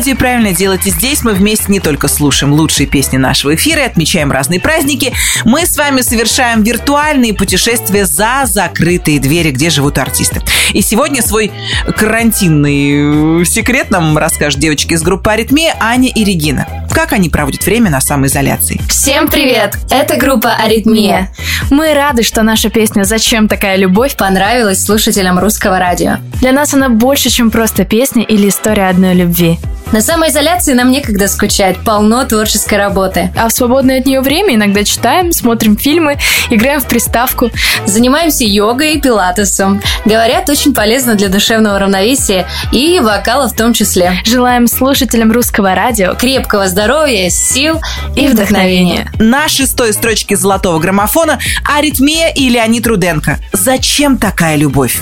радио» 0.00 0.12
и 0.12 0.16
правильно 0.16 0.52
делаете. 0.52 0.88
Здесь 0.88 1.22
мы 1.24 1.34
вместе 1.34 1.66
не 1.68 1.78
только 1.78 2.08
слушаем 2.08 2.54
лучшие 2.54 2.86
песни 2.86 3.18
нашего 3.18 3.54
эфира 3.54 3.82
и 3.82 3.84
отмечаем 3.84 4.32
разные 4.32 4.58
праздники. 4.58 5.12
Мы 5.44 5.66
с 5.66 5.76
вами 5.76 6.00
совершаем 6.00 6.62
виртуальные 6.62 7.34
путешествия 7.34 8.06
за 8.06 8.44
закрытые 8.46 9.20
двери, 9.20 9.50
где 9.50 9.68
живут 9.68 9.98
артисты. 9.98 10.40
И 10.72 10.80
сегодня 10.80 11.20
свой 11.20 11.52
карантинный 11.98 13.42
э, 13.42 13.44
секрет 13.44 13.90
нам 13.90 14.16
расскажут 14.16 14.58
девочки 14.58 14.94
из 14.94 15.02
группы 15.02 15.30
«Аритмия» 15.30 15.76
Аня 15.78 16.08
и 16.08 16.24
Регина. 16.24 16.66
Как 16.90 17.12
они 17.12 17.28
проводят 17.28 17.66
время 17.66 17.90
на 17.90 18.00
самоизоляции? 18.00 18.80
Всем 18.88 19.28
привет! 19.28 19.76
Это 19.90 20.16
группа 20.16 20.54
«Аритмия». 20.54 21.30
Мы 21.70 21.92
рады, 21.92 22.22
что 22.22 22.42
наша 22.42 22.70
песня 22.70 23.04
«Зачем 23.04 23.48
такая 23.48 23.76
любовь» 23.76 24.16
Понравилась 24.16 24.82
слушателям 24.82 25.38
русского 25.38 25.78
радио. 25.78 26.16
для 26.40 26.52
нас 26.52 26.72
она 26.72 26.88
больше, 26.88 27.28
чем 27.28 27.50
просто 27.50 27.84
песня 27.84 28.22
или 28.22 28.48
история 28.48 28.88
одной 28.88 29.14
любви. 29.14 29.58
На 29.92 30.02
самоизоляции 30.02 30.72
нам 30.72 30.92
некогда 30.92 31.26
скучать, 31.26 31.76
полно 31.78 32.24
творческой 32.24 32.78
работы. 32.78 33.32
А 33.36 33.48
в 33.48 33.52
свободное 33.52 33.98
от 33.98 34.06
нее 34.06 34.20
время 34.20 34.54
иногда 34.54 34.84
читаем, 34.84 35.32
смотрим 35.32 35.76
фильмы, 35.76 36.16
играем 36.48 36.80
в 36.80 36.86
приставку. 36.86 37.50
Занимаемся 37.86 38.44
йогой 38.44 38.94
и 38.94 39.00
пилатесом. 39.00 39.82
Говорят, 40.04 40.48
очень 40.48 40.74
полезно 40.74 41.16
для 41.16 41.28
душевного 41.28 41.80
равновесия 41.80 42.46
и 42.70 43.00
вокала 43.00 43.48
в 43.48 43.56
том 43.56 43.72
числе. 43.72 44.20
Желаем 44.24 44.68
слушателям 44.68 45.32
русского 45.32 45.74
радио 45.74 46.14
Крепкого 46.14 46.68
здоровья, 46.68 47.28
сил 47.28 47.80
и 48.14 48.28
вдохновения. 48.28 49.10
На 49.18 49.48
шестой 49.48 49.92
строчке 49.92 50.36
золотого 50.36 50.78
граммофона 50.78 51.40
«Аритмия» 51.64 52.32
и 52.32 52.48
Леонид 52.48 52.86
Руденко. 52.86 53.40
Зачем 53.52 54.18
такая 54.18 54.54
любовь? 54.54 55.00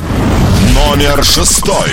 Номер 0.75 1.23
шестой. 1.25 1.91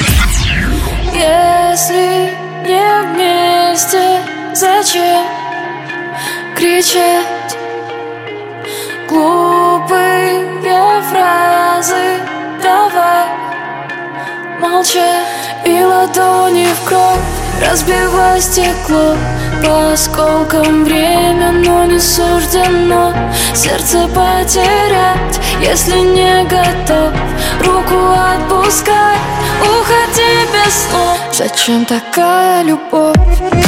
Если 1.13 2.34
не 2.65 3.01
вместе, 3.03 4.19
зачем 4.53 5.25
кричать 6.55 7.57
глупые 9.07 10.45
фразы? 11.09 12.19
Давай 12.61 13.27
молчать 14.59 15.27
и 15.65 15.83
ладони 15.83 16.65
в 16.65 16.87
кровь 16.87 17.34
Разбивай 17.61 18.41
стекло 18.41 19.15
по 19.63 19.93
осколкам 19.93 20.83
время, 20.83 21.51
но 21.51 21.85
не 21.85 21.99
суждено 21.99 23.13
Сердце 23.53 24.07
потерять, 24.07 25.39
если 25.61 25.99
не 25.99 26.43
готов 26.43 27.13
Руку 27.61 27.95
отпускай, 28.11 29.17
уходи 29.61 30.47
без 30.53 30.73
слов 30.73 31.19
Зачем 31.31 31.85
такая 31.85 32.63
любовь? 32.63 33.64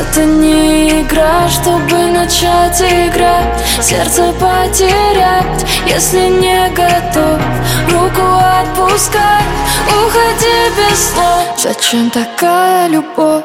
Это 0.00 0.24
не 0.24 1.02
игра, 1.02 1.46
чтобы 1.50 2.10
начать 2.10 2.80
играть 2.80 3.60
Сердце 3.82 4.32
потерять, 4.32 5.66
если 5.86 6.28
не 6.28 6.70
готов. 6.70 7.38
Руку 7.90 8.22
отпускать, 8.62 9.44
уходи 9.88 10.70
без 10.78 11.12
слов 11.12 11.54
Зачем 11.58 12.08
такая 12.08 12.88
любовь? 12.88 13.44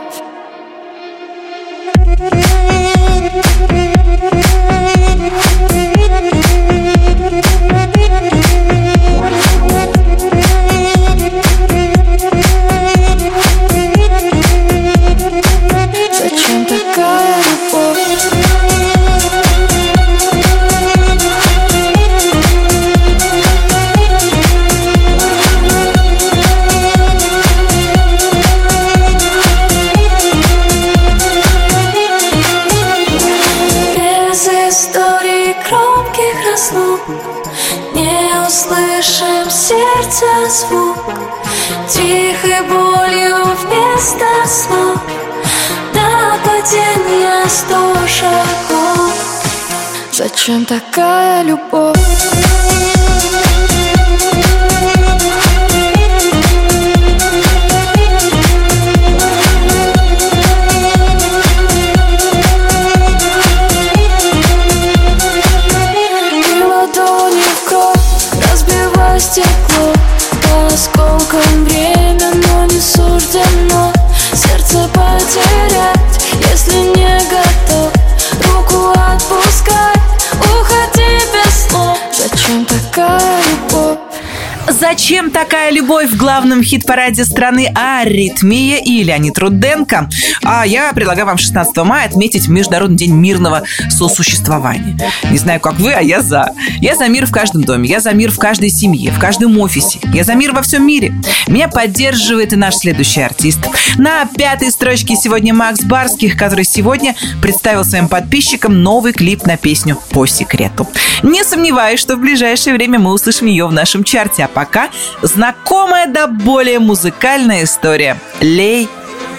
Зачем 85.06 85.30
такая 85.30 85.72
любовь 85.72 86.10
в 86.10 86.18
главном 86.18 86.64
хит-параде 86.64 87.26
страны 87.26 87.72
«Аритмия» 87.76 88.80
и 88.84 89.04
Леонид 89.04 89.38
Руденко? 89.38 90.10
А 90.44 90.66
я 90.66 90.92
предлагаю 90.94 91.28
вам 91.28 91.38
16 91.38 91.78
мая 91.86 92.08
отметить 92.08 92.48
Международный 92.48 92.98
день 92.98 93.14
мирного 93.14 93.62
сосуществования. 93.88 94.98
Не 95.30 95.38
знаю, 95.38 95.60
как 95.60 95.76
вы, 95.76 95.92
а 95.92 96.02
я 96.02 96.22
за. 96.22 96.54
Я 96.82 96.96
за 96.96 97.08
мир 97.08 97.28
в 97.28 97.32
каждом 97.32 97.64
доме, 97.64 97.88
я 97.88 98.00
за 98.00 98.14
мир 98.14 98.32
в 98.32 98.40
каждой 98.40 98.72
семье, 98.72 99.12
в 99.12 99.20
каждом 99.20 99.60
офисе. 99.60 100.00
Я 100.12 100.24
за 100.24 100.34
мир 100.34 100.54
во 100.54 100.64
всем 100.64 100.88
мире. 100.88 101.14
Меня 101.48 101.68
поддерживает 101.68 102.54
и 102.54 102.56
наш 102.56 102.74
следующий 102.74 103.22
артист. 103.22 103.60
На 103.98 104.26
пятой 104.26 104.72
строчке 104.72 105.16
сегодня 105.16 105.54
Макс 105.54 105.82
Барских, 105.82 106.36
который 106.36 106.66
сегодня 106.66 107.16
представил 107.44 107.86
своим 107.86 108.08
подписчикам 108.08 108.82
новый 108.82 109.14
клип 109.14 109.46
на 109.46 109.56
песню 109.56 110.00
«По 110.10 110.26
секрету». 110.26 110.88
Не 111.22 111.44
сомневаюсь, 111.44 112.00
что 112.00 112.16
в 112.16 112.20
ближайшее 112.20 112.76
время 112.76 112.98
мы 112.98 113.14
услышим 113.14 113.46
ее 113.46 113.68
в 113.68 113.72
нашем 113.72 114.04
чарте. 114.04 114.44
А 114.44 114.48
пока 114.48 114.90
знакомая 115.22 116.08
да 116.08 116.28
более 116.28 116.80
музыкальная 116.80 117.64
история. 117.64 118.18
«Лей, 118.42 118.90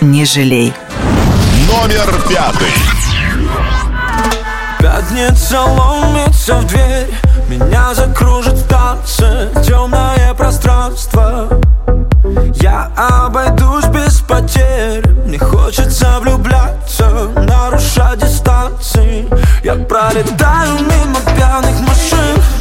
не 0.01 0.25
жалей». 0.25 0.73
Номер 1.69 2.15
пятый. 2.29 2.73
Пятница 4.79 5.63
ломится 5.63 6.55
в 6.55 6.67
дверь 6.67 7.09
Меня 7.49 7.93
закружит 7.93 8.55
в 8.55 8.69
танце 8.69 9.51
Темное 9.67 10.33
пространство 10.35 11.49
Я 12.61 12.91
обойдусь 12.97 13.87
без 13.87 14.21
потерь 14.21 15.07
Мне 15.27 15.39
хочется 15.39 16.19
влюбляться 16.21 17.09
Нарушать 17.35 18.21
дистанции 18.21 19.29
Я 19.65 19.75
пролетаю 19.75 20.75
мимо 20.79 21.21
пьяных 21.35 21.81
машин 21.81 22.56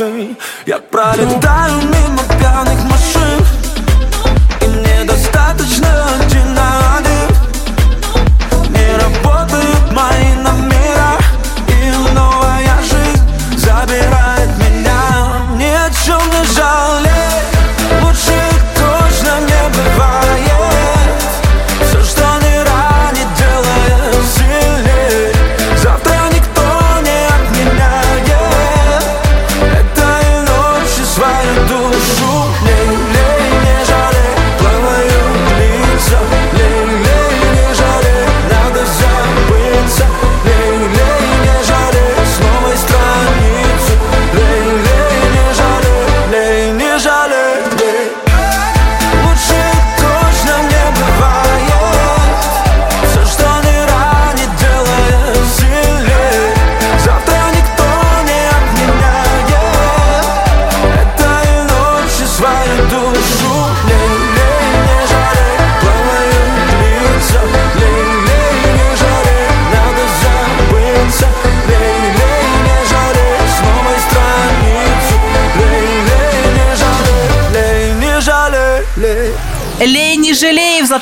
гравитации 0.00 0.36
Я 0.66 0.78
пролетаю 0.78 1.74
мимо 1.82 1.99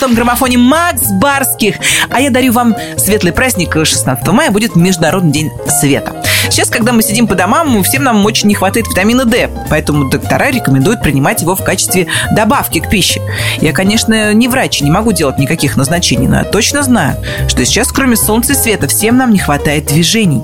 золотом 0.08 0.14
граммофоне 0.14 0.58
Макс 0.58 1.10
Барских. 1.12 1.76
А 2.10 2.20
я 2.20 2.30
дарю 2.30 2.52
вам 2.52 2.74
светлый 2.96 3.32
праздник. 3.32 3.74
16 3.74 4.26
мая 4.28 4.50
будет 4.50 4.76
Международный 4.76 5.32
день 5.32 5.50
света. 5.80 6.22
Сейчас, 6.50 6.70
когда 6.70 6.92
мы 6.92 7.02
сидим 7.02 7.26
по 7.26 7.34
домам, 7.34 7.82
всем 7.82 8.04
нам 8.04 8.24
очень 8.24 8.48
не 8.48 8.54
хватает 8.54 8.86
витамина 8.88 9.24
D, 9.24 9.50
поэтому 9.68 10.08
доктора 10.08 10.50
рекомендуют 10.50 11.02
принимать 11.02 11.42
его 11.42 11.54
в 11.54 11.62
качестве 11.62 12.06
добавки 12.32 12.80
к 12.80 12.88
пище. 12.88 13.20
Я, 13.60 13.72
конечно, 13.72 14.32
не 14.32 14.48
врач, 14.48 14.80
не 14.80 14.90
могу 14.90 15.12
делать 15.12 15.38
никаких 15.38 15.76
назначений, 15.76 16.26
но 16.26 16.38
я 16.38 16.44
точно 16.44 16.82
знаю, 16.82 17.16
что 17.48 17.64
сейчас, 17.64 17.92
кроме 17.92 18.16
солнца 18.16 18.52
и 18.52 18.56
света, 18.56 18.88
всем 18.88 19.16
нам 19.16 19.32
не 19.32 19.38
хватает 19.38 19.86
движений. 19.86 20.42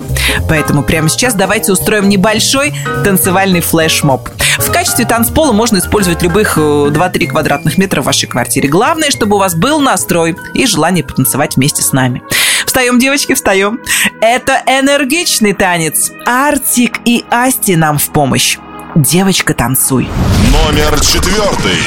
Поэтому 0.49 0.83
прямо 0.83 1.09
сейчас 1.09 1.35
давайте 1.35 1.73
устроим 1.73 2.09
небольшой 2.09 2.75
танцевальный 3.05 3.61
флешмоб. 3.61 4.29
В 4.59 4.71
качестве 4.71 5.05
танцпола 5.05 5.53
можно 5.53 5.79
использовать 5.79 6.23
любых 6.23 6.57
э, 6.57 6.61
2-3 6.61 7.27
квадратных 7.27 7.79
метра 7.79 8.03
в 8.03 8.05
вашей 8.05 8.29
квартире. 8.29 8.69
Главное, 8.69 9.11
чтобы 9.11 9.37
у 9.37 9.39
вас 9.39 9.55
был 9.55 9.81
настрой 9.81 10.37
и 10.55 10.67
желание 10.67 11.05
потанцевать 11.05 11.57
вместе 11.57 11.83
с 11.83 11.93
нами. 11.93 12.23
Встаем, 12.67 12.99
девочки, 12.99 13.35
встаем. 13.35 13.81
Это 14.21 14.63
энергичный 14.67 15.53
танец. 15.53 16.11
Артик 16.27 17.01
и 17.05 17.25
Асти 17.31 17.77
нам 17.77 17.99
в 17.99 18.09
помощь. 18.11 18.59
Девочка, 18.95 19.55
танцуй. 19.55 20.09
Номер 20.53 21.01
четвертый. 21.01 21.79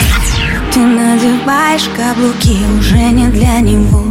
Ты 0.77 0.83
надеваешь 0.83 1.89
каблуки 1.97 2.59
уже 2.77 3.09
не 3.09 3.29
для 3.29 3.61
него. 3.61 4.03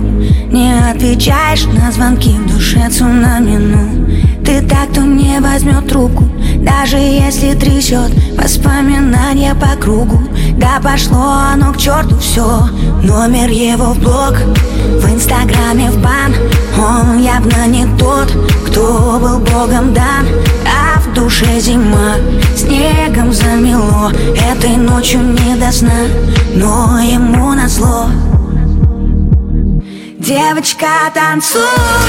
Не 0.51 0.75
отвечаешь 0.91 1.65
на 1.67 1.93
звонки 1.93 2.31
в 2.31 2.53
душе 2.53 2.91
цунами, 2.91 3.57
ну. 3.57 4.45
Ты 4.45 4.63
так, 4.63 4.91
кто 4.91 5.03
не 5.03 5.39
возьмет 5.41 5.87
трубку 5.87 6.25
Даже 6.59 6.97
если 6.97 7.55
трясет. 7.55 8.11
Воспоминания 8.37 9.55
по 9.55 9.81
кругу 9.81 10.21
Да 10.59 10.81
пошло 10.83 11.53
оно 11.53 11.73
к 11.73 11.77
черту 11.77 12.19
все 12.19 12.69
Номер 13.01 13.49
его 13.49 13.93
в 13.93 14.01
блог 14.01 14.35
В 15.01 15.15
инстаграме 15.15 15.93
в 15.93 16.03
бан. 16.03 16.35
Он 16.77 17.21
явно 17.21 17.69
не 17.69 17.87
тот, 17.97 18.33
кто 18.67 19.21
был 19.21 19.39
богом 19.39 19.95
дан. 19.95 20.27
А 20.67 20.99
в 20.99 21.15
душе 21.15 21.61
зима 21.61 22.17
Снегом 23.17 23.33
замело. 23.33 24.13
Этой 24.37 24.77
ночью 24.77 25.21
не 25.21 25.55
до 25.57 25.73
сна 25.73 26.05
Но 26.55 27.01
ему 27.01 27.55
назло 27.55 28.11
Девочка, 30.19 30.87
танцуй, 31.15 31.63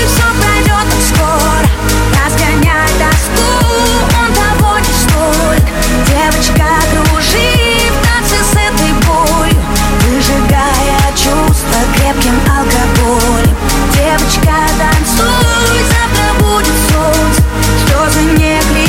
все 0.05 0.25
пройдет 0.41 0.87
скоро 1.07 1.65
Разгоняй 2.11 2.89
тоску, 2.99 3.47
он 4.19 4.33
того 4.35 4.79
не 4.79 4.93
стоит 5.05 5.63
Девочка, 6.07 6.67
кружи 6.91 7.89
в 7.89 7.97
танце 8.05 8.43
с 8.43 8.51
этой 8.51 8.91
болью. 9.07 9.61
Выжигая 10.03 10.99
чувства 11.15 11.79
крепким 11.95 12.37
алкоголем. 12.51 13.55
Девочка, 13.93 14.57
танцуй, 14.77 15.79
завтра 15.87 16.27
будет 16.43 16.75
солнце. 16.91 17.41
Слезы 17.85 18.23
не 18.37 18.59
к 18.59 18.86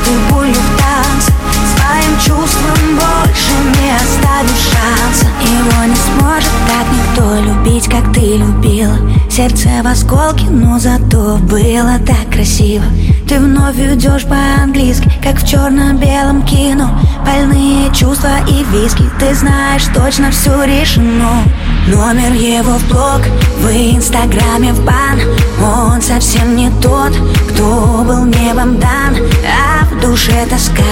этой 0.00 0.16
болью 0.30 0.54
в 0.54 0.80
танце 0.80 1.32
Своим 1.76 2.16
чувством 2.18 2.96
больше 2.96 3.52
не 3.80 3.94
оставишь 3.94 4.70
шанса. 4.70 5.26
Его 5.42 5.84
не 5.84 5.94
сможет 5.94 6.50
так 6.66 6.86
никто 6.92 7.40
любить, 7.40 7.88
как 7.88 8.12
ты 8.12 8.36
любила. 8.36 8.96
Сердце 9.30 9.68
в 9.82 9.86
осколке, 9.86 10.46
но 10.50 10.78
зато 10.78 11.38
было 11.38 11.98
так 12.06 12.32
красиво. 12.32 12.84
Ты 13.28 13.38
вновь 13.38 13.78
идешь 13.78 14.24
по-английски, 14.24 15.10
как 15.22 15.40
в 15.40 15.46
черно-белом 15.46 16.42
кино. 16.42 16.90
Больные 17.24 17.92
чувства 17.94 18.40
и 18.48 18.64
виски, 18.72 19.04
ты 19.18 19.34
знаешь 19.34 19.84
точно 19.94 20.30
все 20.30 20.64
решено 20.64 21.42
Номер 21.86 22.32
его 22.32 22.72
в 22.78 22.88
блог, 22.88 23.22
в 23.58 23.70
инстаграме 23.70 24.72
в 24.72 24.84
бан. 24.84 25.20
Он 25.60 26.00
совсем 26.00 26.54
не 26.56 26.70
тот, 26.80 27.12
кто 27.50 28.04
был 28.06 28.24
небом 28.26 28.78
дан. 28.78 29.16
А 29.44 29.84
в 29.86 30.00
душе 30.00 30.46
тоска, 30.48 30.82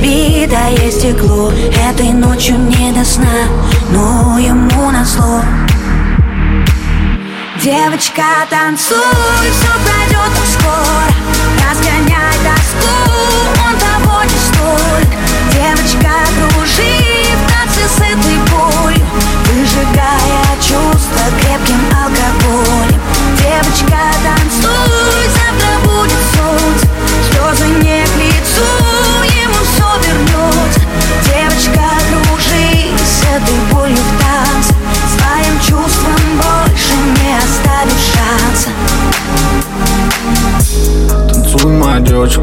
битое 0.00 0.90
стекло. 0.90 1.52
Этой 1.90 2.12
ночью 2.12 2.58
не 2.58 2.92
до 2.92 3.04
сна, 3.04 3.26
но 3.90 4.38
ему 4.38 4.90
назло 4.90 5.42
Девочка, 7.62 8.24
танцуй, 8.48 8.96
все 8.96 9.68
пройдет 9.84 10.32
скоро 10.50 11.10
Разгоняй 11.68 12.36
тоску, 12.42 12.88
он 13.66 13.78
того 13.78 14.22
не 14.24 14.38
стоит. 14.48 15.08
Девочка, 15.52 16.10
кружи 16.36 16.96
в 17.36 17.52
танце 17.52 17.82
с 17.86 17.98
этой 17.98 18.38
болью. 18.48 19.00
Чувства 19.80 20.19
крепким 21.38 21.80
алкоголем. 21.94 23.00
Девочка, 23.38 24.00
танцуй, 24.24 25.39
девочка, 42.10 42.42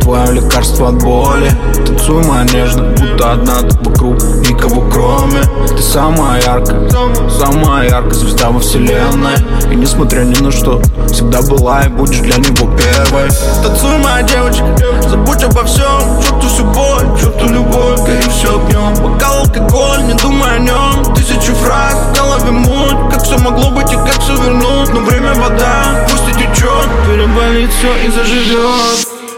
твое 0.00 0.32
лекарство 0.32 0.88
от 0.88 1.02
боли. 1.02 1.50
Танцуй, 1.86 2.24
моя 2.24 2.44
нежно, 2.44 2.82
будто 2.90 3.32
одна 3.32 3.60
тут 3.62 3.86
вокруг 3.86 4.16
Никого 4.48 4.82
кроме. 4.90 5.42
Ты 5.68 5.82
самая 5.82 6.42
яркая, 6.42 6.88
самая 7.30 7.88
яркая 7.88 8.14
звезда 8.14 8.50
во 8.50 8.58
вселенной. 8.58 9.36
И 9.70 9.76
несмотря 9.76 10.22
ни 10.22 10.34
на 10.42 10.50
что, 10.50 10.82
всегда 11.06 11.40
была 11.42 11.82
и 11.82 11.88
будешь 11.88 12.18
для 12.18 12.36
него 12.36 12.68
первой. 12.76 13.30
Танцуй, 13.62 13.98
моя 13.98 14.22
девочка, 14.22 14.76
забудь 15.08 15.44
обо 15.44 15.62
всем. 15.64 16.20
Чувствуй 16.20 16.50
всю 16.56 16.64
боль, 16.64 17.06
чувствуй 17.20 17.48
любовь, 17.52 18.00
гори 18.00 18.22
все 18.30 18.48
огнем 18.48 18.94
Бокал 19.02 19.40
алкоголь, 19.40 20.04
не 20.04 20.14
думай 20.14 20.56
о 20.56 20.58
нем 20.58 21.14
Тысячи 21.14 21.52
фраз, 21.52 21.94
в 21.94 22.16
голове 22.16 22.50
муть. 22.50 23.12
Как 23.12 23.22
все 23.22 23.38
могло 23.38 23.70
быть 23.70 23.92
и 23.92 23.96
как 23.96 24.18
все 24.20 24.34
вернуть? 24.36 24.92
Но 24.92 25.00
время 25.00 25.34
вода, 25.34 26.06
пусть 26.10 26.28
и 26.28 26.32
течет 26.32 26.88
Переболит 27.06 27.70
все 27.72 27.94
и 28.06 28.10
заживет 28.10 28.95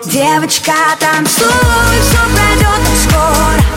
Девочка, 0.09 0.73
танцуй, 0.99 1.45
все 2.01 2.17
пройдет 2.35 2.81
скоро 3.03 3.68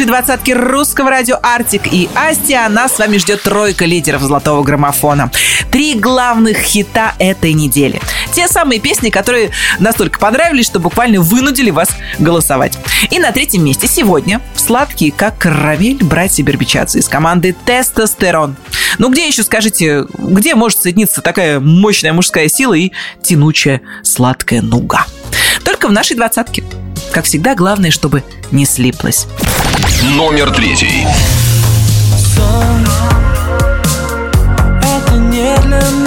лучшей 0.00 0.06
двадцатке 0.06 0.54
русского 0.54 1.10
радио 1.10 1.38
Артик 1.42 1.82
и 1.92 2.08
Асти. 2.14 2.54
А 2.54 2.70
нас 2.70 2.94
с 2.94 2.98
вами 2.98 3.18
ждет 3.18 3.42
тройка 3.42 3.84
лидеров 3.84 4.22
золотого 4.22 4.62
граммофона. 4.62 5.30
Три 5.70 5.94
главных 5.94 6.56
хита 6.56 7.14
этой 7.18 7.52
недели. 7.52 8.00
Те 8.32 8.48
самые 8.48 8.80
песни, 8.80 9.10
которые 9.10 9.50
настолько 9.78 10.18
понравились, 10.18 10.64
что 10.64 10.80
буквально 10.80 11.20
вынудили 11.20 11.70
вас 11.70 11.90
голосовать. 12.18 12.78
И 13.10 13.18
на 13.18 13.30
третьем 13.32 13.62
месте 13.62 13.88
сегодня 13.88 14.40
сладкие, 14.54 15.12
как 15.12 15.36
карамель, 15.36 16.02
братья 16.02 16.42
Бербичадзе 16.42 17.00
из 17.00 17.08
команды 17.08 17.54
Тестостерон. 17.66 18.56
Ну 18.96 19.10
где 19.10 19.26
еще, 19.26 19.42
скажите, 19.42 20.06
где 20.16 20.54
может 20.54 20.80
соединиться 20.80 21.20
такая 21.20 21.60
мощная 21.60 22.14
мужская 22.14 22.48
сила 22.48 22.72
и 22.72 22.92
тянучая 23.22 23.82
сладкая 24.02 24.62
нуга? 24.62 25.04
Только 25.62 25.88
в 25.88 25.92
нашей 25.92 26.16
двадцатке. 26.16 26.64
Как 27.12 27.24
всегда, 27.24 27.54
главное, 27.54 27.90
чтобы 27.90 28.22
не 28.52 28.64
слиплось. 28.64 29.26
Номер 30.14 30.50
третий. 30.52 31.06
Это 34.82 35.16
не 35.16 35.56
для 35.62 35.80
нас 35.80 35.99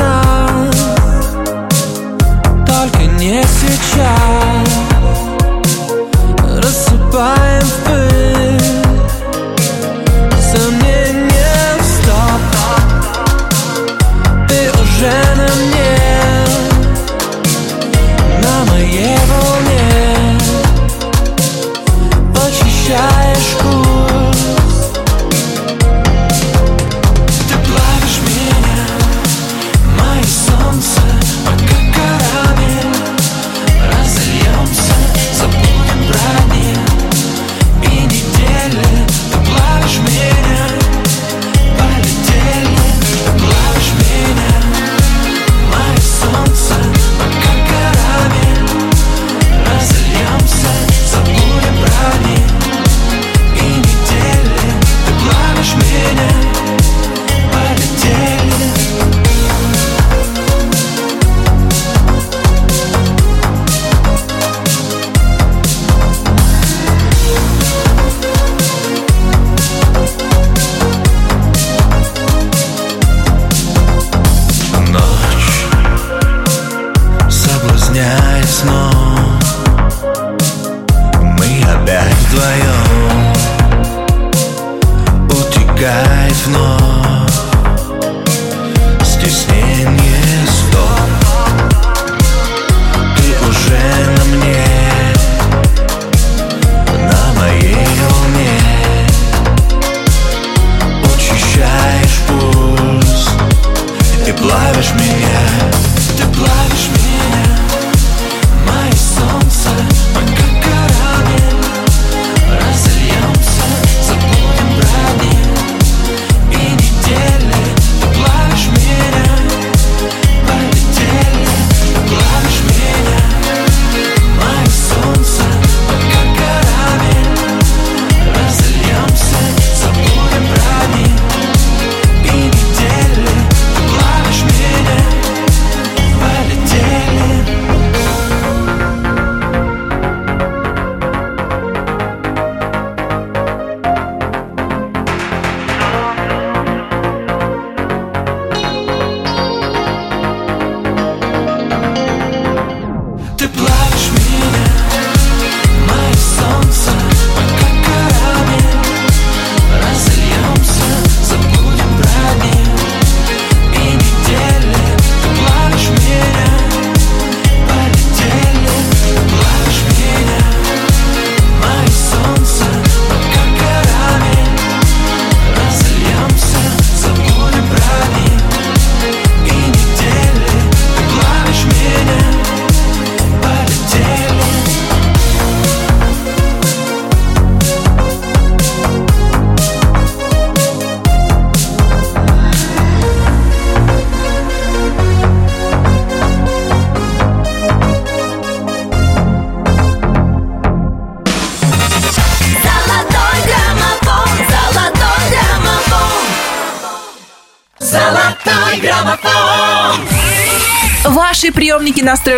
guys 85.83 86.47
know. 86.47 87.22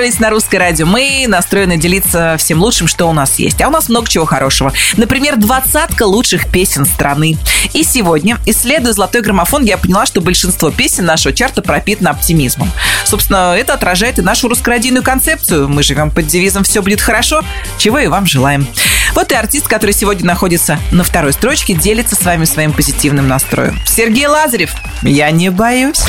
Настроились 0.05 0.19
на 0.19 0.29
русское 0.29 0.57
радио. 0.59 0.85
Мы 0.85 1.25
настроены 1.27 1.77
делиться 1.77 2.35
всем 2.37 2.61
лучшим, 2.61 2.87
что 2.87 3.05
у 3.07 3.13
нас 3.13 3.39
есть. 3.39 3.61
А 3.61 3.67
у 3.67 3.71
нас 3.71 3.89
много 3.89 4.07
чего 4.07 4.25
хорошего. 4.25 4.71
Например, 4.97 5.35
двадцатка 5.35 6.03
лучших 6.03 6.51
песен 6.51 6.85
страны. 6.85 7.37
И 7.73 7.83
сегодня, 7.83 8.37
исследуя 8.45 8.93
золотой 8.93 9.21
граммофон, 9.21 9.63
я 9.63 9.77
поняла, 9.77 10.05
что 10.05 10.21
большинство 10.21 10.69
песен 10.69 11.05
нашего 11.05 11.33
чарта 11.33 11.61
пропитано 11.61 12.11
оптимизмом. 12.11 12.71
Собственно, 13.05 13.55
это 13.57 13.73
отражает 13.73 14.19
и 14.19 14.21
нашу 14.21 14.47
русскородийную 14.47 15.03
концепцию. 15.03 15.69
Мы 15.69 15.81
живем 15.81 16.11
под 16.11 16.27
девизом 16.27 16.63
«Все 16.63 16.81
будет 16.81 17.01
хорошо», 17.01 17.41
чего 17.77 17.97
и 17.97 18.07
вам 18.07 18.27
желаем. 18.27 18.67
Вот 19.13 19.31
и 19.31 19.35
артист, 19.35 19.67
который 19.67 19.93
сегодня 19.93 20.25
находится 20.25 20.77
на 20.91 21.03
второй 21.03 21.33
строчке, 21.33 21.73
делится 21.73 22.15
с 22.15 22.23
вами 22.23 22.45
своим 22.45 22.73
позитивным 22.73 23.27
настроем. 23.27 23.79
Сергей 23.87 24.27
Лазарев. 24.27 24.71
Я 25.01 25.31
не 25.31 25.49
боюсь. 25.49 26.01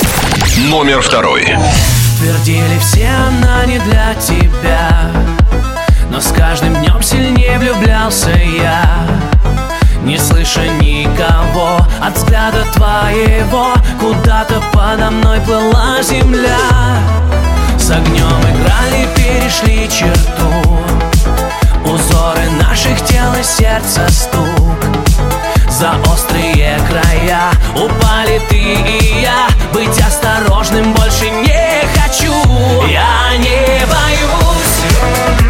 Номер 0.68 1.00
второй. 1.00 1.56
Твердили 2.18 2.78
все, 2.78 3.08
она 3.08 3.66
не 3.66 3.78
для 3.78 4.14
тебя. 4.14 5.10
Но 6.10 6.20
с 6.20 6.28
каждым 6.28 6.74
днем 6.76 7.02
сильнее 7.02 7.58
влюблялся 7.58 8.30
я. 8.30 9.06
Не 10.02 10.18
слыша 10.18 10.66
никого 10.66 11.78
от 12.00 12.16
взгляда 12.16 12.64
твоего 12.74 13.74
Куда-то 14.00 14.62
подо 14.72 15.10
мной 15.10 15.40
плыла 15.40 16.00
земля. 16.02 16.56
С 17.78 17.90
огнем 17.90 18.40
играли, 18.40 19.08
перешли 19.16 19.88
черту. 19.88 20.80
Узоры 21.84 22.48
наших 22.62 22.98
тел 23.04 23.34
и 23.38 23.42
сердца 23.42 24.06
стук. 24.08 24.78
За 25.68 25.94
острые 26.10 26.78
края 26.88 27.50
упали 27.74 28.40
ты 28.48 28.56
и 28.56 29.22
я. 29.22 29.48
Быть 29.72 30.00
осторожным 30.00 30.94
больше 30.94 31.28
не 31.28 31.65
хочу. 32.16 32.32
Я 32.88 33.36
не 33.38 33.86
боюсь 33.86 35.45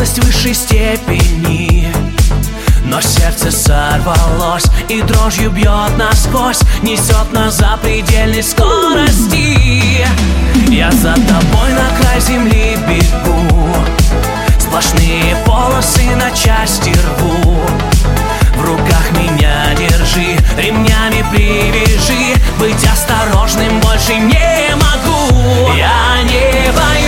опасность 0.00 0.24
высшей 0.24 0.54
степени. 0.54 1.92
Но 2.84 3.00
сердце 3.02 3.50
сорвалось 3.50 4.64
и 4.88 5.02
дрожью 5.02 5.50
бьет 5.50 5.96
насквозь 5.96 6.60
Несет 6.82 7.32
нас 7.32 7.58
за 7.58 7.78
предельной 7.82 8.42
скорости. 8.42 10.06
Я 10.68 10.90
за 10.90 11.14
тобой 11.14 11.72
на 11.72 12.00
край 12.00 12.20
земли 12.20 12.78
бегу 12.88 13.76
Сплошные 14.58 15.36
полосы 15.44 16.16
на 16.16 16.30
части 16.30 16.90
рву. 16.90 17.60
В 18.56 18.64
руках 18.64 19.10
меня 19.12 19.74
держи, 19.76 20.36
ремнями 20.56 21.24
привяжи 21.30 22.40
Быть 22.58 22.84
осторожным 22.86 23.78
больше 23.80 24.14
не 24.14 24.74
могу. 24.76 25.72
Я 25.76 26.22
не 26.22 26.72
боюсь 26.72 26.99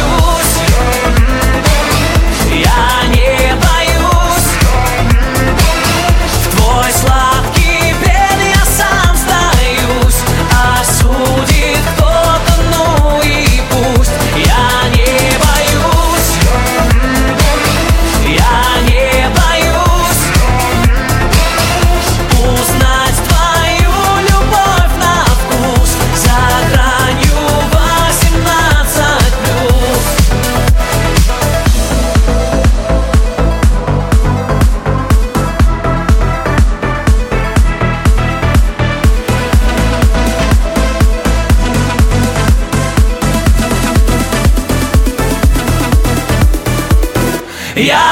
Я 47.82 48.11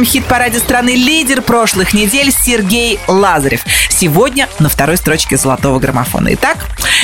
главном 0.00 0.04
хит-параде 0.04 0.58
страны 0.60 0.94
лидер 0.94 1.42
прошлых 1.42 1.92
недель 1.92 2.32
Сергей 2.32 2.98
Лазарев. 3.06 3.60
Сегодня 3.90 4.48
на 4.58 4.70
второй 4.70 4.96
строчке 4.96 5.36
золотого 5.36 5.78
граммофона. 5.78 6.32
Итак, 6.34 6.56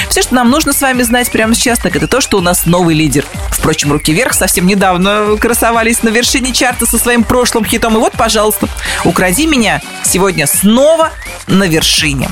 все, 0.08 0.22
что 0.22 0.34
нам 0.34 0.48
нужно 0.48 0.72
с 0.72 0.80
вами 0.80 1.02
знать 1.02 1.30
прямо 1.30 1.54
сейчас, 1.54 1.78
так 1.78 1.94
это 1.94 2.06
то, 2.06 2.22
что 2.22 2.38
у 2.38 2.40
нас 2.40 2.64
новый 2.64 2.94
лидер. 2.94 3.26
Впрочем, 3.50 3.92
руки 3.92 4.14
вверх 4.14 4.32
совсем 4.32 4.66
недавно 4.66 5.36
красовались 5.38 6.02
на 6.02 6.08
вершине 6.08 6.54
чарта 6.54 6.86
со 6.86 6.96
своим 6.96 7.22
прошлым 7.22 7.66
хитом. 7.66 7.96
И 7.96 7.98
вот, 7.98 8.14
пожалуйста, 8.14 8.66
«Укради 9.04 9.46
меня» 9.46 9.82
сегодня 10.02 10.46
снова 10.46 11.10
на 11.46 11.64
вершине. 11.64 12.30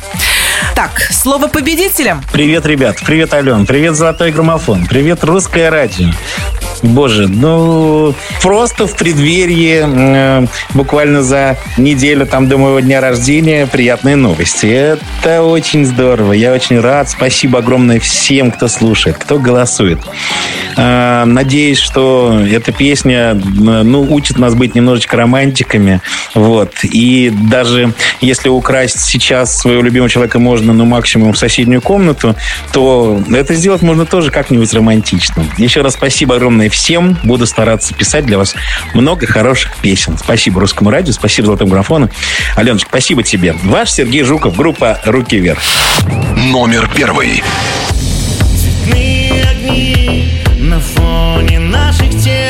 Так, 0.74 1.08
слово 1.10 1.48
победителям. 1.48 2.22
Привет, 2.32 2.66
ребят. 2.66 2.96
Привет, 3.04 3.32
Ален. 3.34 3.66
Привет, 3.66 3.94
Золотой 3.94 4.32
граммофон. 4.32 4.86
Привет, 4.86 5.24
Русское 5.24 5.70
радио. 5.70 6.08
Боже, 6.84 7.28
ну 7.28 8.14
просто 8.42 8.86
в 8.86 8.94
преддверии 8.94 9.82
э, 9.84 10.46
буквально 10.74 11.22
за 11.22 11.56
неделю 11.78 12.26
там 12.26 12.46
до 12.46 12.58
моего 12.58 12.80
дня 12.80 13.00
рождения 13.00 13.66
приятные 13.66 14.16
новости. 14.16 14.66
Это 14.66 15.42
очень 15.42 15.86
здорово. 15.86 16.32
Я 16.32 16.52
очень 16.52 16.80
рад. 16.80 17.08
Спасибо 17.08 17.60
огромное 17.60 18.00
всем, 18.00 18.50
кто 18.50 18.68
слушает, 18.68 19.16
кто 19.16 19.38
голосует. 19.38 19.98
Э, 20.76 21.24
надеюсь, 21.24 21.78
что 21.78 22.38
эта 22.50 22.70
песня 22.70 23.34
ну, 23.34 24.02
учит 24.02 24.38
нас 24.38 24.54
быть 24.54 24.74
немножечко 24.74 25.16
романтиками. 25.16 26.02
Вот. 26.34 26.74
И 26.82 27.32
даже 27.50 27.94
если 28.20 28.50
украсть 28.50 29.00
сейчас 29.00 29.58
своего 29.58 29.80
любимого 29.80 30.10
человека 30.10 30.38
можно, 30.44 30.74
ну, 30.74 30.84
максимум 30.84 31.32
в 31.32 31.38
соседнюю 31.38 31.80
комнату, 31.80 32.36
то 32.72 33.20
это 33.32 33.54
сделать 33.54 33.82
можно 33.82 34.04
тоже 34.04 34.30
как-нибудь 34.30 34.72
романтично. 34.74 35.44
Еще 35.56 35.80
раз 35.80 35.94
спасибо 35.94 36.36
огромное 36.36 36.68
всем. 36.68 37.18
Буду 37.22 37.46
стараться 37.46 37.94
писать 37.94 38.26
для 38.26 38.36
вас 38.36 38.54
много 38.92 39.26
хороших 39.26 39.74
песен. 39.78 40.18
Спасибо 40.18 40.60
Русскому 40.60 40.90
радио, 40.90 41.12
спасибо 41.12 41.46
Золотому 41.46 41.70
графону. 41.70 42.10
Аленочка, 42.54 42.88
спасибо 42.90 43.22
тебе. 43.22 43.56
Ваш 43.64 43.90
Сергей 43.90 44.22
Жуков, 44.22 44.54
группа 44.56 45.00
«Руки 45.04 45.38
вверх». 45.38 45.60
Номер 46.36 46.90
первый. 46.94 47.42
Цветные 48.60 49.44
огни 49.50 50.42
на 50.58 50.78
фоне 50.78 51.58
наших 51.58 52.10
тел 52.22 52.43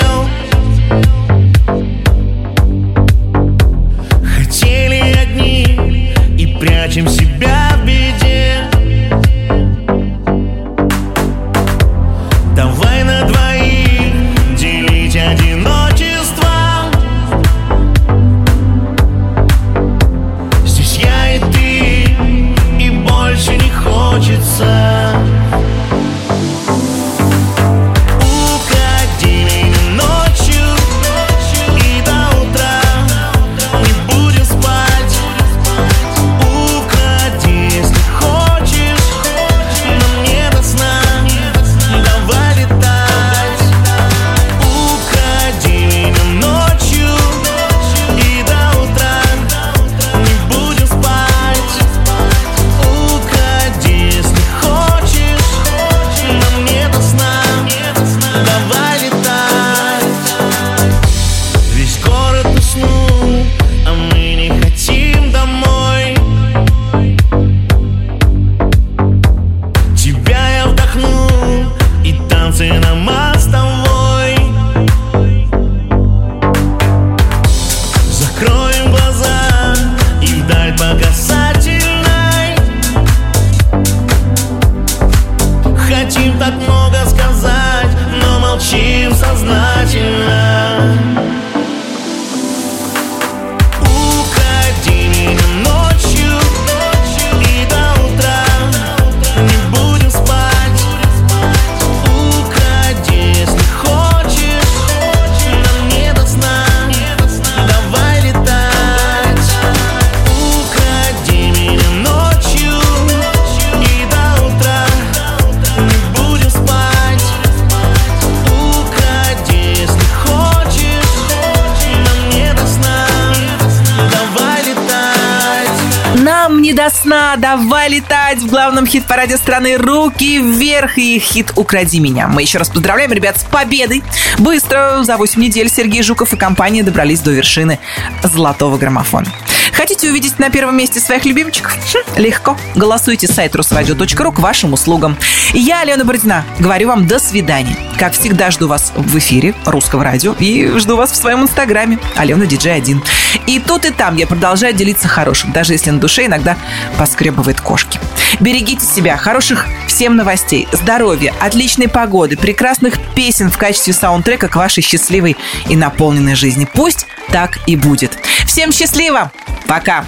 хит-параде 128.95 129.37
страны 129.37 129.77
«Руки 129.77 130.39
вверх» 130.39 130.99
и 130.99 131.19
хит 131.19 131.53
«Укради 131.57 131.99
меня». 131.99 132.29
Мы 132.29 132.43
еще 132.43 132.59
раз 132.59 132.69
поздравляем 132.69 133.13
ребят 133.13 133.37
с 133.41 133.43
победой. 133.43 134.05
Быстро, 134.39 135.03
за 135.03 135.17
8 135.17 135.43
недель 135.43 135.69
Сергей 135.69 136.05
Жуков 136.05 136.33
и 136.33 136.37
компания 136.37 136.85
добрались 136.85 137.19
до 137.19 137.33
вершины 137.33 137.81
золотого 138.23 138.79
граммофона. 138.79 139.27
Хотите 139.73 140.09
увидеть 140.11 140.39
на 140.39 140.49
первом 140.49 140.77
месте 140.77 141.01
своих 141.01 141.25
любимчиков? 141.25 141.77
Легко. 142.17 142.57
Голосуйте 142.77 143.27
сайт 143.27 143.57
русрадио.ру 143.57 144.31
к 144.31 144.39
вашим 144.39 144.73
услугам. 144.73 145.17
Я, 145.53 145.81
Алена 145.81 146.05
Бородина, 146.05 146.45
говорю 146.61 146.87
вам 146.87 147.09
до 147.09 147.19
свидания. 147.19 147.77
Как 147.99 148.13
всегда, 148.13 148.53
жду 148.53 148.69
вас 148.69 148.93
в 148.95 149.19
эфире 149.19 149.55
русского 149.67 150.05
радио 150.05 150.37
и 150.39 150.79
жду 150.79 150.97
вас 150.97 151.11
в 151.11 151.17
своем 151.17 151.43
инстаграме 151.43 151.99
Алена 152.15 152.47
Диджей 152.47 152.77
1. 152.77 153.03
И 153.49 153.59
тут 153.59 153.87
и 153.87 153.91
там 153.91 154.17
я 154.17 154.29
продолжаю 154.29 154.73
делиться 154.73 155.09
хорошим, 155.09 155.51
даже 155.51 155.73
если 155.73 155.91
на 155.91 155.99
душе 155.99 156.27
иногда 156.27 156.57
поскребывает 156.97 157.61
кошки. 157.61 157.99
Берегите 158.41 158.85
себя, 158.85 159.17
хороших 159.17 159.67
всем 159.87 160.17
новостей, 160.17 160.69
здоровья, 160.73 161.35
отличной 161.41 161.89
погоды, 161.89 162.37
прекрасных 162.37 162.95
песен 163.15 163.51
в 163.51 163.59
качестве 163.59 163.93
саундтрека 163.93 164.49
к 164.49 164.57
вашей 164.57 164.83
счастливой 164.83 165.37
и 165.69 165.77
наполненной 165.77 166.35
жизни. 166.35 166.69
Пусть 166.73 167.07
так 167.31 167.59
и 167.67 167.77
будет. 167.77 168.19
Всем 168.47 168.73
счастливо! 168.73 169.33
Пока! 169.67 170.05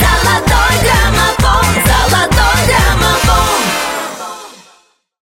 Золотой 0.00 0.74
граммофон, 0.82 1.66
золотой 1.84 2.66
граммофон 2.66 3.23